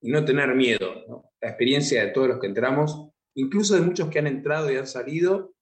y 0.00 0.10
no 0.10 0.24
tener 0.24 0.54
miedo. 0.54 1.33
La 1.44 1.50
experiencia 1.50 2.02
de 2.02 2.10
todos 2.10 2.26
los 2.26 2.40
que 2.40 2.46
entramos, 2.46 3.10
incluso 3.34 3.74
de 3.74 3.82
muchos 3.82 4.08
que 4.08 4.18
han 4.18 4.26
entrado 4.26 4.72
y 4.72 4.78
han 4.78 4.86
salido, 4.86 5.54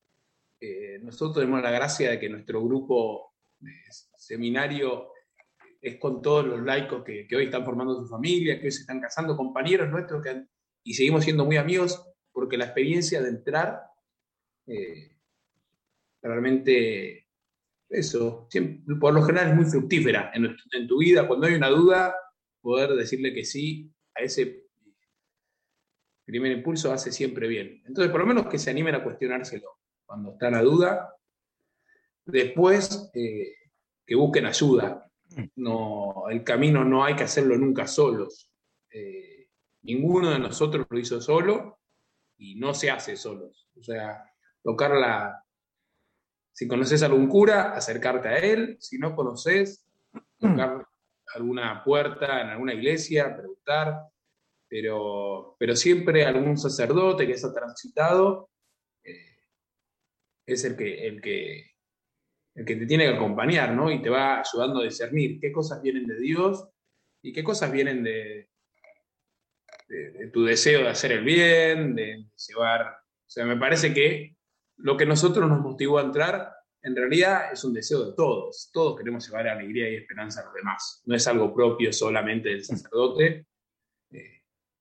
eh, 0.60 1.00
nosotros 1.02 1.34
tenemos 1.34 1.60
la 1.60 1.72
gracia 1.72 2.08
de 2.08 2.20
que 2.20 2.28
nuestro 2.28 2.64
grupo 2.64 3.34
seminario 4.16 5.08
es 5.80 5.96
con 5.96 6.22
todos 6.22 6.46
los 6.46 6.62
laicos 6.62 7.02
que, 7.02 7.26
hoy 7.34 7.46
están 7.46 7.64
formando 7.64 8.00
su 8.00 8.06
familia, 8.06 8.60
que 8.60 8.66
hoy 8.66 8.71
se 8.71 8.82
están 8.82 9.00
casando, 9.00 9.36
compañeros 9.36 9.90
nuestros, 9.90 10.25
y 10.84 10.95
seguimos 10.95 11.25
siendo 11.25 11.45
muy 11.45 11.56
amigos, 11.56 12.00
porque 12.30 12.56
la 12.56 12.66
experiencia 12.66 13.21
de 13.21 13.30
entrar, 13.30 13.82
eh, 14.68 15.16
realmente, 16.23 17.26
eso, 17.88 18.49
por 19.00 19.12
lo 19.14 19.25
general 19.25 19.49
es 19.49 19.56
muy 19.56 19.64
fructífera 19.64 20.30
en, 20.32 20.86
tu 20.86 20.99
vida. 20.99 21.26
Cuando 21.26 21.49
hay 21.49 21.54
una 21.54 21.71
duda, 21.71 22.14
poder 22.60 22.90
decirle 22.90 23.34
que 23.34 23.45
sí 23.45 23.90
a 24.14 24.23
ese 24.23 24.61
primer 26.25 26.52
impulso 26.52 26.93
hace 26.93 27.13
siempre 27.13 27.49
bien. 27.49 27.82
Entonces, 27.87 28.11
por 28.11 28.21
lo 28.21 28.26
menos 28.26 28.47
que 28.47 28.58
se 28.58 28.71
animen 28.71 28.95
a 28.95 29.02
cuestionárselo 29.02 29.69
cuando 30.06 30.32
está 30.32 30.50
la 30.50 30.63
duda 30.63 31.17
Después, 32.25 33.11
eh, 33.15 33.54
que 34.06 34.15
busquen 34.15 34.47
ayuda. 34.47 35.11
No, 35.56 36.25
el 36.30 36.45
camino 36.45 36.85
no 36.85 37.04
hay 37.04 37.17
que 37.17 37.25
hacerlo 37.25 37.56
nunca 37.56 37.87
solos. 37.87 38.50
Eh, 38.91 39.49
ninguno 39.82 40.30
de 40.30 40.39
nosotros 40.39 40.87
lo 40.89 40.99
hizo 40.99 41.21
solo 41.21 41.80
y 42.37 42.56
no 42.56 42.75
se 42.75 42.91
hace 42.91 43.17
solos. 43.17 43.69
O 43.78 43.82
sea, 43.82 44.25
tocar 44.63 44.93
la... 44.93 45.45
Si 46.52 46.69
conoces 46.69 47.02
a 47.02 47.06
algún 47.06 47.28
cura, 47.28 47.73
acercarte 47.73 48.28
a 48.28 48.39
él. 48.39 48.76
Si 48.78 48.99
no 48.99 49.17
conoces, 49.17 49.87
tocar 50.39 50.87
alguna 51.35 51.82
puerta 51.82 52.43
en 52.43 52.49
alguna 52.49 52.75
iglesia, 52.75 53.35
preguntar. 53.35 54.02
Pero, 54.73 55.54
pero 55.58 55.76
siempre 55.76 56.25
algún 56.25 56.56
sacerdote 56.56 57.26
que 57.26 57.35
ha 57.35 57.52
transitado 57.52 58.49
eh, 59.04 59.37
es 60.47 60.65
el 60.65 60.78
que, 60.78 61.06
el 61.06 61.21
que 61.21 61.73
el 62.54 62.65
que 62.65 62.76
te 62.76 62.87
tiene 62.87 63.04
que 63.04 63.17
acompañar, 63.17 63.75
¿no? 63.75 63.93
Y 63.93 64.00
te 64.00 64.08
va 64.08 64.41
ayudando 64.41 64.80
a 64.80 64.85
discernir 64.85 65.39
qué 65.41 65.52
cosas 65.52 65.82
vienen 65.82 66.06
de 66.06 66.19
Dios 66.19 66.67
y 67.23 67.35
qué 67.35 67.45
cosas 67.45 67.71
vienen 67.71 68.02
de, 68.02 68.49
de, 69.89 70.30
tu 70.32 70.43
deseo 70.43 70.80
de 70.80 70.89
hacer 70.89 71.13
el 71.13 71.25
bien, 71.25 71.95
de 71.95 72.25
llevar... 72.49 72.87
O 72.87 73.30
sea, 73.30 73.45
me 73.45 73.58
parece 73.58 73.93
que 73.93 74.37
lo 74.78 74.97
que 74.97 75.04
nosotros 75.04 75.50
nos 75.50 75.61
motivó 75.61 75.99
a 75.99 76.04
entrar, 76.04 76.50
en 76.82 76.97
realidad 76.97 77.52
es 77.52 77.63
un 77.63 77.75
deseo 77.75 78.06
de 78.06 78.17
todos. 78.17 78.71
Todos 78.73 78.97
queremos 78.97 79.28
llevar 79.28 79.49
alegría 79.49 79.91
y 79.91 79.97
esperanza 79.97 80.41
a 80.41 80.45
los 80.47 80.54
demás. 80.54 81.02
No 81.04 81.15
es 81.15 81.26
algo 81.26 81.52
propio 81.52 81.93
solamente 81.93 82.49
del 82.49 82.65
sacerdote. 82.65 83.49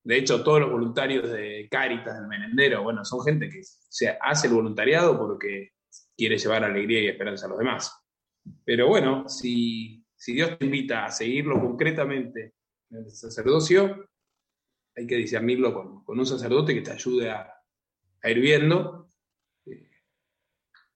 De 0.03 0.17
hecho, 0.17 0.43
todos 0.43 0.61
los 0.61 0.71
voluntarios 0.71 1.31
de 1.31 1.67
Cáritas, 1.69 2.17
del 2.17 2.27
Menendero, 2.27 2.83
bueno, 2.83 3.05
son 3.05 3.23
gente 3.23 3.49
que 3.49 3.61
se 3.63 4.17
hace 4.19 4.47
el 4.47 4.53
voluntariado 4.53 5.17
porque 5.17 5.73
quiere 6.17 6.37
llevar 6.37 6.63
alegría 6.63 7.01
y 7.01 7.07
esperanza 7.07 7.45
a 7.45 7.49
los 7.49 7.59
demás. 7.59 8.01
Pero 8.65 8.87
bueno, 8.87 9.27
si, 9.29 10.03
Dios 10.25 10.57
te 10.57 10.65
invita 10.65 11.05
a 11.05 11.11
seguirlo 11.11 11.59
concretamente 11.59 12.55
en 12.89 12.97
el 12.97 13.11
sacerdocio, 13.11 14.09
hay 14.95 15.07
que 15.07 15.15
discernirlo 15.15 16.03
con, 16.03 16.19
un 16.19 16.25
sacerdote 16.25 16.73
que 16.73 16.81
te 16.81 16.91
ayude 16.91 17.29
a, 17.29 17.53
ir 18.23 18.39
viendo. 18.39 19.09
Eh, 19.65 19.89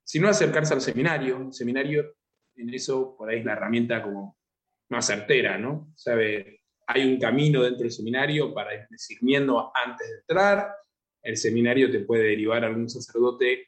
si 0.04 0.20
no, 0.20 0.30
acercarse 0.30 0.74
al 0.74 0.82
seminario. 0.82 1.38
El 1.38 1.54
seminario, 1.54 2.16
en 2.56 2.74
eso, 2.74 3.16
por 3.16 3.30
ahí 3.30 3.40
es 3.40 3.46
la 3.46 3.54
herramienta 3.54 4.02
como 4.02 4.38
más 4.90 5.08
certera, 5.08 5.58
¿no? 5.58 5.92
Sabe, 5.96 6.55
hay 6.88 7.12
un 7.12 7.20
camino 7.20 7.64
dentro 7.64 7.84
del 7.84 7.92
seminario 7.92 8.54
para 8.54 8.74
ir 8.76 8.88
discerniendo 8.90 9.72
antes 9.74 10.08
de 10.08 10.16
entrar. 10.20 10.76
El 11.22 11.38
seminario 11.38 11.92
te 11.92 12.02
puede 12.02 12.24
derivar 12.24 12.64
a 12.64 12.68
algún 12.68 12.90
sacerdote 12.90 13.68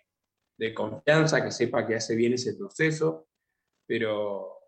de 0.57 0.73
confianza, 0.73 1.43
que 1.43 1.51
sepa 1.51 1.85
que 1.85 1.95
hace 1.95 2.15
bien 2.15 2.33
ese 2.33 2.55
proceso, 2.55 3.27
pero, 3.87 4.59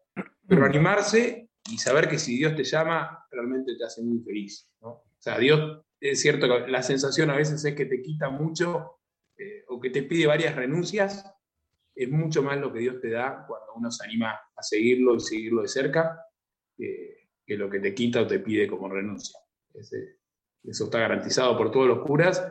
pero 0.48 0.66
animarse 0.66 1.50
y 1.70 1.78
saber 1.78 2.08
que 2.08 2.18
si 2.18 2.38
Dios 2.38 2.56
te 2.56 2.64
llama, 2.64 3.26
realmente 3.32 3.76
te 3.76 3.86
hace 3.86 4.02
muy 4.02 4.20
feliz. 4.20 4.70
O 4.80 5.04
sea, 5.20 5.38
Dios, 5.38 5.82
es 6.00 6.22
cierto 6.22 6.48
que 6.48 6.72
la 6.72 6.82
sensación 6.82 7.30
a 7.30 7.36
veces 7.36 7.64
es 7.64 7.76
que 7.76 7.86
te 7.86 8.02
quita 8.02 8.30
mucho 8.30 9.00
eh, 9.38 9.64
o 9.68 9.80
que 9.80 9.90
te 9.90 10.04
pide 10.04 10.28
varias 10.28 10.56
renuncias, 10.56 11.26
es 11.96 12.10
mucho 12.10 12.42
más 12.42 12.58
lo 12.58 12.72
que 12.72 12.80
Dios 12.80 13.02
te 13.02 13.10
da 13.10 13.46
cuando 13.48 13.74
uno 13.76 13.92
se 13.92 14.06
anima 14.06 14.40
a 14.56 14.64
seguirlo 14.64 15.16
y 15.16 15.20
seguirlo 15.20 15.62
de 15.64 15.68
cerca, 15.68 16.26
que 17.50 17.58
lo 17.58 17.68
que 17.68 17.80
te 17.80 17.96
quita 17.96 18.22
o 18.22 18.28
te 18.28 18.40
pide 18.40 18.68
como 18.68 18.88
renuncia. 18.88 19.40
eso 19.74 20.84
está 20.84 21.00
garantizado 21.00 21.58
por 21.58 21.72
todos 21.72 21.88
los 21.88 22.06
curas 22.06 22.48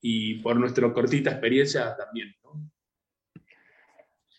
y 0.00 0.40
por 0.42 0.56
nuestra 0.56 0.92
cortita 0.92 1.30
experiencia 1.30 1.96
también. 1.96 2.34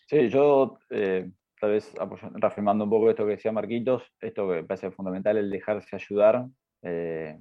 Sí, 0.06 0.28
yo 0.28 0.78
eh, 0.90 1.30
tal 1.58 1.70
vez 1.70 1.90
reafirmando 2.34 2.84
un 2.84 2.90
poco 2.90 3.08
esto 3.08 3.24
que 3.24 3.32
decía 3.32 3.52
Marquitos, 3.52 4.02
esto 4.20 4.46
que 4.46 4.56
me 4.56 4.64
parece 4.64 4.90
fundamental, 4.90 5.38
el 5.38 5.50
dejarse 5.50 5.96
ayudar 5.96 6.46
eh, 6.82 7.40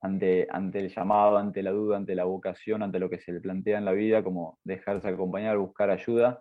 ante, 0.00 0.46
ante 0.48 0.78
el 0.78 0.94
llamado, 0.94 1.38
ante 1.38 1.64
la 1.64 1.72
duda, 1.72 1.96
ante 1.96 2.14
la 2.14 2.22
vocación, 2.24 2.84
ante 2.84 3.00
lo 3.00 3.10
que 3.10 3.18
se 3.18 3.32
le 3.32 3.40
plantea 3.40 3.78
en 3.78 3.84
la 3.84 3.92
vida, 3.92 4.22
como 4.22 4.60
dejarse 4.62 5.08
acompañar, 5.08 5.58
buscar 5.58 5.90
ayuda, 5.90 6.40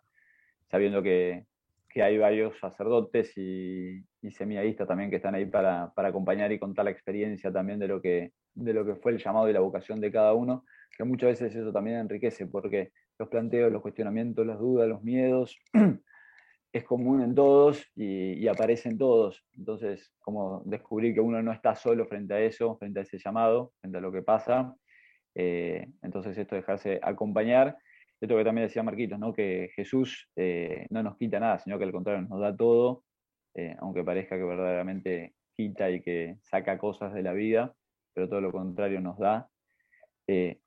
sabiendo 0.70 1.02
que, 1.02 1.48
hay 1.96 2.18
varios 2.20 2.58
sacerdotes 2.60 3.36
y, 3.36 4.00
y 4.22 4.32
seminaristas 4.32 4.88
también 4.88 5.10
que 5.10 5.16
están 5.18 5.36
ahí 5.36 5.46
para, 5.46 5.92
para, 5.96 6.10
acompañar 6.10 6.52
y 6.52 6.60
contar 6.60 6.86
la 6.86 6.92
experiencia 6.92 7.52
también 7.52 7.80
de 7.80 7.88
lo, 7.88 8.02
que, 8.02 8.34
de 8.54 8.74
lo 8.74 8.86
que 8.86 8.96
fue 8.96 9.14
el 9.14 9.18
llamado 9.18 9.50
y 9.50 9.54
la 9.54 9.60
vocación 9.60 10.00
de 10.00 10.12
cada 10.12 10.34
uno, 10.34 10.66
que 10.96 11.04
muchas 11.04 11.30
veces 11.32 11.56
eso 11.56 11.72
también 11.72 11.98
enriquece, 11.98 12.48
porque 12.48 12.92
los 13.18 13.30
planteos, 13.30 13.72
los 13.72 13.82
cuestionamientos, 13.82 14.46
las 14.46 14.60
dudas, 14.60 14.88
los 14.88 15.04
miedos, 15.04 15.58
es 16.74 16.84
común 16.84 17.22
en 17.22 17.36
todos 17.36 17.86
y, 17.96 18.48
aparecen 18.48 18.98
todos. 18.98 19.44
Entonces, 19.58 20.14
como 20.20 20.62
descubrir 20.66 21.14
que 21.14 21.20
uno 21.20 21.42
no 21.42 21.52
está 21.52 21.76
solo 21.76 22.06
frente 22.06 22.34
a 22.34 22.40
eso, 22.40 22.78
frente 22.78 23.00
a 23.00 23.04
ese 23.04 23.18
llamado, 23.18 23.74
frente 23.82 23.98
a 23.98 24.02
lo 24.02 24.12
que 24.12 24.22
pasa. 24.22 24.76
Eh, 25.36 25.88
entonces, 26.02 26.38
esto 26.38 26.56
dejarse 26.56 27.00
acompañar. 27.02 27.78
Esto 28.20 28.38
que 28.38 28.44
también 28.44 28.68
decía 28.68 28.84
Marquitos, 28.84 29.20
¿no? 29.20 29.34
que 29.34 29.70
Jesús 29.76 30.30
eh, 30.36 30.86
no 30.92 31.02
nos 31.02 31.18
quita 31.18 31.40
nada, 31.40 31.60
sino 31.60 31.78
que 31.78 31.86
al 31.86 31.92
contrario 31.92 32.22
nos 32.22 32.40
da 32.40 32.56
todo, 32.56 33.04
eh, 33.54 33.76
aunque 33.80 34.04
parezca 34.04 34.38
que 34.38 34.44
verdaderamente 34.44 35.34
quita 35.56 35.90
y 35.90 36.02
que 36.02 36.38
saca 36.42 36.78
cosas 36.78 37.14
de 37.14 37.24
la 37.24 37.34
vida, 37.34 37.76
pero 38.14 38.30
todo 38.30 38.42
lo 38.42 38.52
contrario 38.52 39.02
nos 39.02 39.18
da 39.20 39.48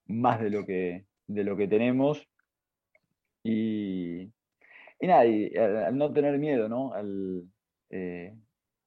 más 0.07 0.41
de 0.41 0.51
lo 0.51 0.65
que, 0.67 1.07
de 1.27 1.45
lo 1.45 1.57
que 1.57 1.69
tenemos. 1.69 2.27
Y, 3.43 4.23
y 5.01 5.07
nada, 5.07 5.23
al, 5.23 5.97
no 5.97 6.13
tener 6.13 6.39
miedo, 6.39 6.69
¿no? 6.69 6.93
Eh, 7.91 8.35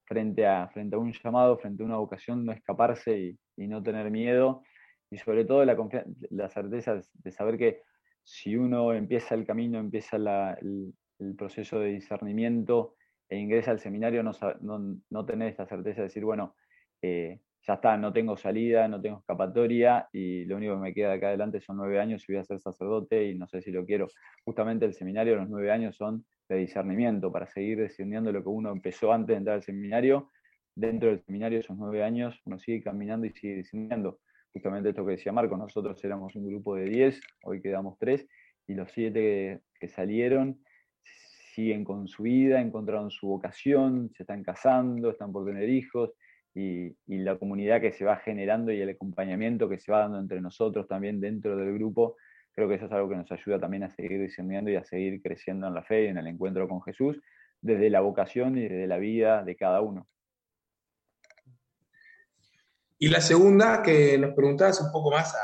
frente, 0.05 0.45
a, 0.45 0.67
frente 0.69 0.95
a 0.95 0.99
un 0.99 1.11
llamado, 1.11 1.57
frente 1.57 1.83
a 1.83 1.85
una 1.85 1.97
vocación, 1.97 2.45
no 2.45 2.51
escaparse 2.51 3.37
y, 3.57 3.67
no 3.67 3.81
tener 3.81 4.09
miedo. 4.11 4.63
Y 5.09 5.17
sobre 5.17 5.45
todo 5.45 5.63
la, 5.65 5.77
la 6.29 6.49
certeza 6.49 6.99
de 7.13 7.31
saber 7.31 7.57
que 7.57 7.81
si 8.23 8.55
uno 8.55 8.93
empieza 8.93 9.35
el 9.35 9.45
camino, 9.45 9.79
empieza 9.79 10.17
el, 10.59 10.93
proceso 11.35 11.79
de 11.79 11.93
discernimiento 11.93 12.93
e 13.29 13.37
ingresa 13.37 13.71
al 13.71 13.79
seminario, 13.79 14.23
no, 14.23 14.31
no, 15.09 15.25
tener 15.25 15.49
esta 15.49 15.65
certeza 15.65 16.01
de 16.01 16.07
decir, 16.07 16.23
bueno, 16.23 16.55
eh, 17.01 17.39
ya 17.67 17.73
está, 17.73 17.97
no 17.97 18.13
tengo 18.13 18.37
salida, 18.37 18.87
no 18.87 19.01
tengo 19.01 19.19
escapatoria 19.19 20.07
y 20.13 20.45
lo 20.45 20.55
único 20.55 20.75
que 20.75 20.79
me 20.79 20.93
queda 20.93 21.09
de 21.09 21.15
acá 21.15 21.27
adelante 21.27 21.59
son 21.59 21.77
nueve 21.77 21.99
años 21.99 22.23
y 22.27 22.31
voy 22.31 22.39
a 22.39 22.45
ser 22.45 22.59
sacerdote 22.59 23.25
y 23.25 23.37
no 23.37 23.47
sé 23.47 23.61
si 23.61 23.71
lo 23.71 23.85
quiero. 23.85 24.07
Justamente 24.45 24.85
el 24.85 24.93
seminario, 24.93 25.35
los 25.35 25.49
nueve 25.49 25.71
años 25.71 25.95
son 25.95 26.25
de 26.47 26.55
discernimiento 26.57 27.31
para 27.31 27.45
seguir 27.47 27.81
discerniendo 27.81 28.31
lo 28.31 28.41
que 28.41 28.49
uno 28.49 28.71
empezó 28.71 29.11
antes 29.11 29.33
de 29.33 29.37
entrar 29.37 29.55
al 29.57 29.63
seminario. 29.63 30.29
Dentro 30.75 31.09
del 31.09 31.21
seminario, 31.23 31.59
esos 31.59 31.75
nueve 31.75 32.03
años, 32.03 32.39
uno 32.45 32.57
sigue 32.59 32.81
caminando 32.81 33.25
y 33.25 33.31
sigue 33.31 33.55
discerniendo. 33.55 34.19
Justamente 34.53 34.89
esto 34.89 35.05
que 35.05 35.11
decía 35.11 35.33
Marco, 35.33 35.57
nosotros 35.57 36.01
éramos 36.05 36.35
un 36.35 36.47
grupo 36.47 36.75
de 36.75 36.85
diez, 36.85 37.19
hoy 37.43 37.61
quedamos 37.61 37.97
tres, 37.99 38.27
y 38.67 38.75
los 38.75 38.91
siete 38.91 39.61
que 39.79 39.87
salieron 39.89 40.59
siguen 41.57 41.83
con 41.83 42.07
su 42.07 42.21
vida, 42.21 42.61
encontraron 42.61 43.09
su 43.09 43.25
vocación, 43.25 44.11
se 44.15 44.21
están 44.21 44.43
casando, 44.43 45.09
están 45.09 45.31
por 45.31 45.43
tener 45.43 45.67
hijos, 45.67 46.11
y, 46.53 46.95
la 47.07 47.35
comunidad 47.39 47.81
que 47.81 47.91
se 47.91 48.05
va 48.05 48.17
generando 48.17 48.71
y 48.71 48.79
el 48.79 48.89
acompañamiento 48.89 49.67
que 49.67 49.79
se 49.79 49.91
va 49.91 50.01
dando 50.01 50.19
entre 50.19 50.39
nosotros 50.39 50.87
también 50.87 51.19
dentro 51.19 51.57
del 51.57 51.73
grupo, 51.73 52.15
creo 52.51 52.67
que 52.67 52.75
eso 52.75 52.85
es 52.85 52.91
algo 52.91 53.09
que 53.09 53.15
nos 53.15 53.31
ayuda 53.31 53.59
también 53.59 53.83
a 53.83 53.89
seguir 53.89 54.21
discerniendo 54.21 54.69
y 54.69 54.75
a 54.75 54.83
seguir 54.83 55.19
creciendo 55.19 55.65
en 55.65 55.73
la 55.73 55.81
fe 55.81 56.03
y 56.03 56.07
en 56.07 56.19
el 56.19 56.27
encuentro 56.27 56.67
con 56.69 56.83
Jesús, 56.83 57.19
desde 57.59 57.89
la 57.89 58.01
vocación 58.01 58.55
y 58.55 58.61
desde 58.61 58.85
la 58.85 58.97
vida 58.99 59.43
de 59.43 59.55
cada 59.55 59.81
uno. 59.81 60.07
Y 62.99 63.09
la 63.09 63.21
segunda, 63.21 63.81
que 63.81 64.15
nos 64.19 64.35
preguntabas 64.35 64.79
un 64.79 64.91
poco 64.91 65.09
más 65.09 65.35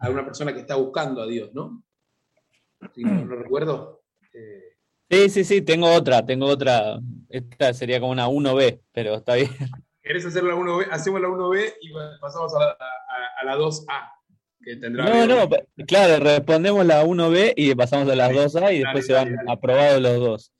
a, 0.00 0.10
una 0.10 0.24
persona 0.24 0.52
que 0.52 0.60
está 0.60 0.74
buscando 0.74 1.22
a 1.22 1.28
Dios, 1.28 1.54
¿no? 1.54 1.84
Si 2.92 3.04
no 3.04 3.24
lo 3.24 3.36
recuerdo. 3.36 4.02
Eh, 4.32 4.69
sí, 5.10 5.28
sí, 5.28 5.44
sí, 5.44 5.62
tengo 5.62 5.92
otra, 5.92 6.24
tengo 6.24 6.46
otra. 6.46 6.98
Esta 7.28 7.74
sería 7.74 8.00
como 8.00 8.12
una 8.12 8.28
1B, 8.28 8.80
pero 8.92 9.16
está 9.16 9.34
bien. 9.34 9.50
¿Querés 10.02 10.24
hacer 10.26 10.44
la 10.44 10.54
1B? 10.54 10.88
Hacemos 10.90 11.20
la 11.20 11.28
1B 11.28 11.74
y 11.80 11.92
pasamos 12.20 12.52
a 12.54 12.76
la, 13.44 13.56
2A. 13.56 14.12
Que 14.62 14.76
tendrá 14.76 15.04
no, 15.04 15.26
no, 15.26 15.48
claro, 15.86 16.22
respondemos 16.22 16.84
la 16.84 17.04
1B 17.04 17.54
y 17.56 17.74
pasamos 17.74 18.08
a 18.10 18.14
las 18.14 18.30
2A 18.30 18.74
y 18.74 18.80
después 18.80 19.06
se 19.06 19.14
van 19.14 19.36
aprobados 19.48 20.00
los 20.02 20.18
dos. 20.18 20.52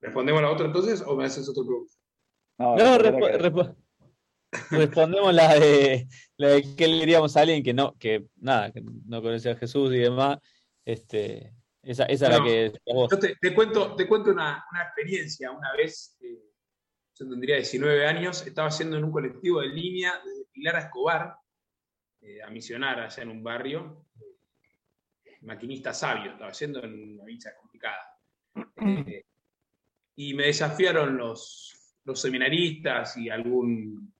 ¿Respondemos 0.00 0.42
la 0.42 0.50
otra 0.50 0.66
entonces 0.66 1.02
o 1.06 1.14
me 1.14 1.24
haces 1.24 1.48
otro 1.48 1.64
pregunta? 1.64 1.92
No, 2.58 2.76
respondemos 4.70 5.32
la 5.34 5.58
de, 5.58 6.08
la 6.36 6.48
de 6.48 6.74
qué 6.76 6.88
le 6.88 6.98
diríamos 6.98 7.36
a 7.36 7.40
alguien 7.40 7.62
que 7.62 7.74
no, 7.74 7.96
que 7.98 8.26
nada, 8.36 8.72
que 8.72 8.82
no 8.82 9.22
conoce 9.22 9.50
a 9.50 9.56
Jesús 9.56 9.92
y 9.92 9.98
demás. 9.98 10.38
Este, 10.84 11.54
esa, 11.82 12.04
esa 12.04 12.26
es 12.26 12.38
la 12.38 12.44
que. 12.44 12.72
Yo 12.86 13.18
te, 13.18 13.54
cuento, 13.54 13.94
te 13.94 14.06
cuento 14.06 14.30
una, 14.30 14.64
experiencia. 14.84 15.50
Una 15.50 15.72
vez, 15.72 16.16
eh, 16.20 16.42
yo 17.14 17.28
tendría 17.28 17.56
19 17.56 18.06
años, 18.06 18.46
estaba 18.46 18.68
yendo 18.70 18.96
en 18.96 19.04
un 19.04 19.12
colectivo 19.12 19.60
de 19.60 19.68
línea 19.68 20.20
desde 20.24 20.46
Pilar 20.52 20.76
a 20.76 20.80
Escobar 20.80 21.36
eh, 22.22 22.42
a 22.42 22.50
misionar 22.50 23.00
allá 23.00 23.22
en 23.22 23.30
un 23.30 23.42
barrio. 23.42 24.06
maquinista 25.42 25.94
sabio, 25.94 26.32
estaba 26.32 26.52
yendo 26.52 26.84
en 26.84 27.14
una 27.14 27.24
villa 27.24 27.54
complicada. 27.58 28.02
Eh, 28.84 29.24
y 30.16 30.34
me 30.34 30.46
desafiaron 30.46 31.16
los, 31.16 31.96
los 32.04 32.20
seminaristas 32.20 33.16
y 33.16 33.30
algún, 33.30 34.12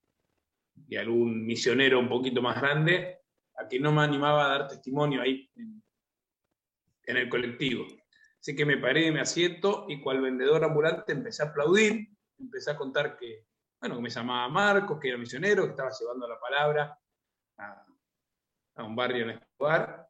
y 0.90 0.96
algún 0.96 1.46
misionero 1.46 2.00
un 2.00 2.08
poquito 2.08 2.42
más 2.42 2.60
grande 2.60 3.20
a 3.54 3.68
que 3.68 3.78
no 3.78 3.92
me 3.92 4.02
animaba 4.02 4.44
a 4.44 4.48
dar 4.58 4.68
testimonio 4.68 5.22
ahí 5.22 5.48
en, 5.54 5.80
el 7.04 7.28
colectivo. 7.28 7.86
Así 8.40 8.54
que 8.54 8.64
me 8.64 8.76
paré 8.76 9.10
mi 9.10 9.20
asiento 9.20 9.86
y 9.88 10.00
cual 10.00 10.20
vendedor 10.20 10.64
ambulante 10.64 11.12
empecé 11.12 11.42
a 11.42 11.46
aplaudir, 11.46 12.08
empecé 12.38 12.70
a 12.72 12.76
contar 12.76 13.16
que, 13.16 13.46
bueno, 13.80 14.00
me 14.00 14.10
llamaba 14.10 14.48
Marcos, 14.48 14.98
que 15.00 15.08
era 15.08 15.18
misionero, 15.18 15.64
que 15.64 15.70
estaba 15.70 15.90
llevando 15.98 16.28
la 16.28 16.38
palabra 16.38 16.98
a, 17.58 17.86
un 18.84 18.96
barrio 18.96 19.24
en 19.24 19.30
Escobar, 19.30 20.08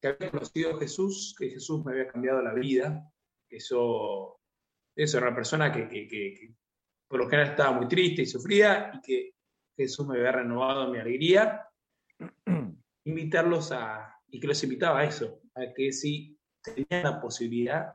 que 0.00 0.08
había 0.08 0.30
conocido 0.30 0.76
a 0.76 0.78
Jesús, 0.78 1.34
que 1.38 1.50
Jesús 1.50 1.84
me 1.84 1.92
había 1.92 2.08
cambiado 2.08 2.42
la 2.42 2.54
vida, 2.54 3.12
que 3.48 3.56
eso, 3.56 4.40
eso 4.94 5.18
era 5.18 5.26
una 5.26 5.36
persona 5.36 5.72
que 5.72 5.88
por 7.08 7.20
lo 7.20 7.28
general 7.28 7.50
estaba 7.50 7.72
muy 7.72 7.88
triste 7.88 8.22
y 8.22 8.26
sufría 8.26 8.90
y 8.94 9.00
que 9.00 9.34
Jesús 9.76 10.06
me 10.06 10.16
había 10.16 10.32
renovado 10.32 10.90
mi 10.90 10.98
alegría, 10.98 11.68
invitarlos 13.04 13.72
a, 13.72 14.18
y 14.28 14.40
que 14.40 14.46
los 14.46 14.62
invitaba 14.64 15.00
a 15.00 15.04
eso, 15.04 15.40
a 15.54 15.72
que 15.74 15.92
si 15.92 16.38
tenían 16.62 17.04
la 17.04 17.20
posibilidad, 17.20 17.92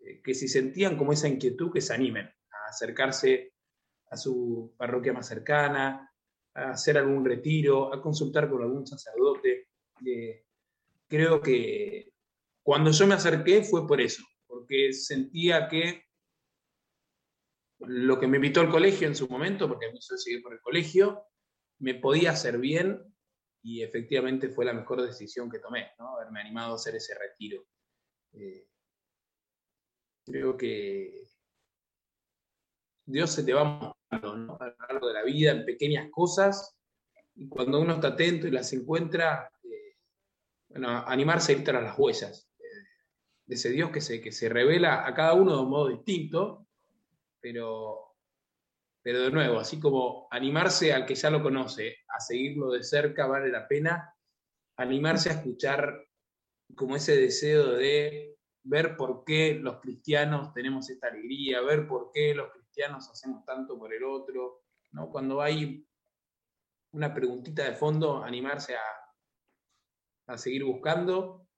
eh, 0.00 0.20
que 0.22 0.34
si 0.34 0.48
sentían 0.48 0.96
como 0.96 1.12
esa 1.12 1.28
inquietud, 1.28 1.72
que 1.72 1.80
se 1.80 1.94
animen 1.94 2.26
a 2.26 2.68
acercarse 2.68 3.54
a 4.10 4.16
su 4.16 4.74
parroquia 4.76 5.12
más 5.12 5.28
cercana, 5.28 6.12
a 6.54 6.70
hacer 6.70 6.98
algún 6.98 7.24
retiro, 7.24 7.94
a 7.94 8.02
consultar 8.02 8.50
con 8.50 8.62
algún 8.62 8.86
sacerdote. 8.86 9.68
Eh, 10.04 10.44
creo 11.08 11.40
que 11.40 12.12
cuando 12.62 12.90
yo 12.90 13.06
me 13.06 13.14
acerqué 13.14 13.62
fue 13.62 13.86
por 13.86 14.00
eso, 14.00 14.22
porque 14.46 14.92
sentía 14.92 15.68
que 15.68 16.04
lo 17.86 18.18
que 18.18 18.26
me 18.26 18.36
invitó 18.36 18.60
al 18.60 18.70
colegio 18.70 19.06
en 19.06 19.16
su 19.16 19.28
momento, 19.28 19.68
porque 19.68 19.90
mí 19.90 19.98
yo 20.00 20.16
seguí 20.16 20.40
por 20.40 20.52
el 20.52 20.60
colegio, 20.60 21.26
me 21.78 21.94
podía 21.94 22.30
hacer 22.30 22.58
bien 22.58 23.02
y 23.62 23.82
efectivamente 23.82 24.48
fue 24.48 24.64
la 24.64 24.72
mejor 24.72 25.02
decisión 25.02 25.50
que 25.50 25.58
tomé, 25.58 25.92
¿no? 25.98 26.16
haberme 26.16 26.40
animado 26.40 26.72
a 26.72 26.76
hacer 26.76 26.96
ese 26.96 27.14
retiro. 27.18 27.64
Eh, 28.32 28.66
creo 30.24 30.56
que 30.56 31.28
Dios 33.04 33.30
se 33.30 33.44
te 33.44 33.52
va 33.52 33.64
mostrando 33.64 34.60
a 34.60 34.66
lo 34.66 34.76
largo 34.88 35.08
de 35.08 35.14
la 35.14 35.22
vida 35.22 35.52
en 35.52 35.64
pequeñas 35.64 36.08
cosas 36.10 36.76
y 37.34 37.48
cuando 37.48 37.80
uno 37.80 37.94
está 37.94 38.08
atento 38.08 38.46
y 38.46 38.50
las 38.50 38.72
encuentra, 38.72 39.50
eh, 39.64 39.96
animarse 40.74 41.52
a 41.52 41.56
ir 41.56 41.64
tras 41.64 41.82
las 41.82 41.98
huellas 41.98 42.48
eh, 42.58 42.62
de 43.46 43.54
ese 43.54 43.70
Dios 43.70 43.90
que 43.90 44.00
se, 44.00 44.20
que 44.20 44.32
se 44.32 44.48
revela 44.48 45.06
a 45.06 45.14
cada 45.14 45.34
uno 45.34 45.56
de 45.56 45.62
un 45.62 45.70
modo 45.70 45.88
distinto, 45.88 46.66
pero 47.42 48.12
pero 49.02 49.22
de 49.22 49.30
nuevo, 49.32 49.58
así 49.58 49.80
como 49.80 50.28
animarse 50.30 50.92
al 50.92 51.04
que 51.04 51.16
ya 51.16 51.28
lo 51.28 51.42
conoce, 51.42 51.96
a 52.08 52.20
seguirlo 52.20 52.70
de 52.70 52.84
cerca 52.84 53.26
vale 53.26 53.50
la 53.50 53.66
pena, 53.66 54.14
animarse 54.76 55.28
a 55.28 55.32
escuchar 55.34 56.06
como 56.76 56.94
ese 56.94 57.16
deseo 57.16 57.72
de 57.72 58.38
ver 58.62 58.96
por 58.96 59.24
qué 59.24 59.54
los 59.54 59.80
cristianos 59.80 60.54
tenemos 60.54 60.88
esta 60.88 61.08
alegría, 61.08 61.60
ver 61.62 61.88
por 61.88 62.12
qué 62.12 62.32
los 62.32 62.52
cristianos 62.52 63.10
hacemos 63.10 63.44
tanto 63.44 63.76
por 63.76 63.92
el 63.92 64.04
otro, 64.04 64.62
¿no? 64.92 65.10
Cuando 65.10 65.42
hay 65.42 65.84
una 66.92 67.12
preguntita 67.12 67.64
de 67.64 67.74
fondo, 67.74 68.22
animarse 68.22 68.76
a, 68.76 70.32
a 70.32 70.38
seguir 70.38 70.64
buscando. 70.64 71.48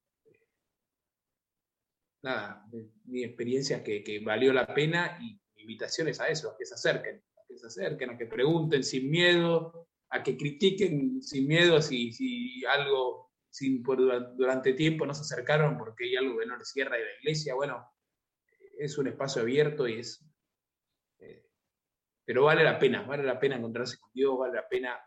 Nada, 2.23 2.67
mi 3.05 3.23
experiencia 3.23 3.79
es 3.79 3.83
que, 3.83 4.03
que 4.03 4.21
valió 4.21 4.51
la 4.55 4.67
pena 4.73 5.19
y 5.21 5.39
invitaciones 5.65 6.21
a 6.21 6.29
eso, 6.29 6.51
a 6.51 6.57
que 6.57 6.65
se 6.65 6.75
acerquen 6.75 7.23
que 7.47 7.59
se 7.59 7.67
acerquen, 7.67 8.11
a 8.11 8.17
que 8.19 8.27
pregunten 8.27 8.83
sin 8.83 9.11
miedo, 9.11 9.89
a 10.11 10.23
que 10.23 10.37
critiquen 10.37 11.23
sin 11.23 11.47
miedo 11.47 11.81
si, 11.81 12.13
si 12.13 12.65
algo 12.67 13.33
sin, 13.51 13.83
por, 13.83 13.99
durante 14.37 14.75
tiempo 14.75 15.07
no 15.07 15.15
se 15.15 15.23
acercaron 15.23 15.79
porque 15.79 16.05
hay 16.05 16.17
algo 16.17 16.39
que 16.39 16.47
no 16.47 16.57
les 16.57 16.71
cierra 16.71 16.97
de 16.97 17.05
la 17.05 17.13
iglesia. 17.21 17.55
Bueno, 17.55 17.87
es 18.79 18.99
un 18.99 19.09
espacio 19.09 19.43
abierto 19.43 19.87
y 19.87 20.01
es... 20.01 20.25
Eh, 21.19 21.47
pero 22.25 22.45
vale 22.45 22.65
la 22.65 22.79
pena, 22.79 23.03
vale 23.03 23.23
la 23.23 23.39
pena 23.39 23.57
encontrarse 23.57 23.99
con 23.99 24.11
Dios, 24.13 24.37
vale 24.39 24.55
la 24.55 24.69
pena 24.69 24.99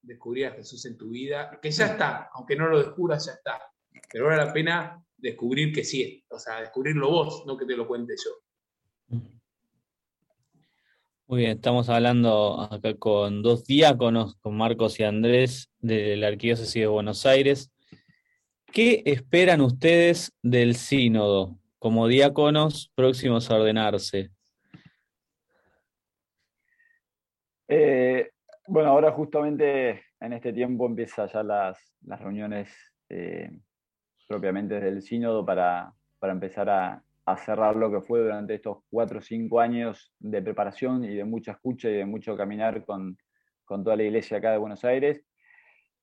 descubrir 0.00 0.46
a 0.46 0.52
Jesús 0.52 0.84
en 0.86 0.96
tu 0.96 1.10
vida, 1.10 1.58
que 1.60 1.70
ya 1.70 1.86
está, 1.86 2.30
aunque 2.32 2.56
no 2.56 2.66
lo 2.68 2.78
descubras, 2.78 3.26
ya 3.26 3.32
está. 3.32 3.60
Pero 4.10 4.26
vale 4.26 4.44
la 4.44 4.52
pena 4.52 5.04
descubrir 5.16 5.72
que 5.72 5.84
sí, 5.84 6.24
o 6.28 6.38
sea, 6.38 6.60
descubrirlo 6.60 7.08
vos, 7.08 7.44
no 7.46 7.56
que 7.56 7.66
te 7.66 7.76
lo 7.76 7.86
cuente 7.86 8.14
yo. 8.16 9.20
Muy 11.32 11.38
bien, 11.38 11.52
estamos 11.52 11.88
hablando 11.88 12.60
acá 12.60 12.94
con 12.98 13.40
dos 13.40 13.64
diáconos, 13.64 14.36
con 14.42 14.54
Marcos 14.54 15.00
y 15.00 15.04
Andrés 15.04 15.72
de 15.78 16.14
la 16.18 16.28
Arquidiócesis 16.28 16.82
de 16.82 16.86
Buenos 16.86 17.24
Aires. 17.24 17.72
¿Qué 18.66 19.02
esperan 19.06 19.62
ustedes 19.62 20.36
del 20.42 20.74
sínodo 20.74 21.56
como 21.78 22.06
diáconos 22.06 22.92
próximos 22.94 23.50
a 23.50 23.54
ordenarse? 23.54 24.28
Eh, 27.66 28.30
bueno, 28.66 28.90
ahora 28.90 29.10
justamente 29.12 30.02
en 30.20 30.34
este 30.34 30.52
tiempo 30.52 30.84
empiezan 30.84 31.28
ya 31.28 31.42
las, 31.42 31.78
reuniones 32.20 32.68
eh, 33.08 33.50
propiamente 34.28 34.78
del 34.78 35.00
sínodo 35.00 35.46
para, 35.46 35.94
empezar 36.20 36.68
a, 36.68 37.02
cerrar 37.36 37.76
lo 37.76 37.90
que 37.90 38.00
fue 38.00 38.20
durante 38.20 38.54
estos 38.54 38.78
cuatro 38.90 39.18
o 39.18 39.22
cinco 39.22 39.60
años 39.60 40.12
de 40.18 40.42
preparación 40.42 41.04
y 41.04 41.14
de 41.14 41.24
mucha 41.24 41.52
escucha 41.52 41.88
y 41.88 41.94
de 41.94 42.04
mucho 42.04 42.36
caminar 42.36 42.84
con, 42.84 43.16
toda 43.66 43.96
la 43.96 44.02
iglesia 44.02 44.36
acá 44.36 44.52
de 44.52 44.58
Buenos 44.58 44.84
Aires. 44.84 45.24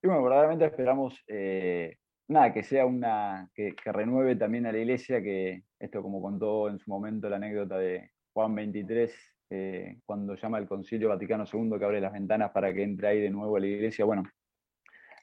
Y 0.01 0.07
bueno, 0.07 0.23
verdaderamente 0.23 0.65
esperamos 0.65 1.23
eh, 1.27 1.97
nada, 2.29 2.53
que 2.53 2.63
sea 2.63 2.85
una, 2.85 3.49
que, 3.53 3.75
renueve 3.85 4.35
también 4.35 4.65
a 4.65 4.71
la 4.71 4.79
iglesia, 4.79 5.21
que 5.21 5.63
esto 5.79 6.01
como 6.01 6.21
contó 6.21 6.69
en 6.69 6.79
su 6.79 6.89
momento 6.89 7.29
la 7.29 7.35
anécdota 7.35 7.77
de 7.77 8.11
Juan 8.33 8.55
23, 8.55 9.13
eh, 9.51 9.97
cuando 10.05 10.35
llama 10.35 10.59
el 10.59 10.67
Concilio 10.67 11.09
Vaticano 11.09 11.43
II 11.51 11.77
que 11.77 11.85
abre 11.85 12.01
las 12.01 12.13
ventanas 12.13 12.51
para 12.51 12.73
que 12.73 12.83
entre 12.83 13.07
ahí 13.07 13.21
de 13.21 13.29
nuevo 13.31 13.57
a 13.57 13.59
la 13.59 13.67
iglesia, 13.67 14.05
bueno, 14.05 14.23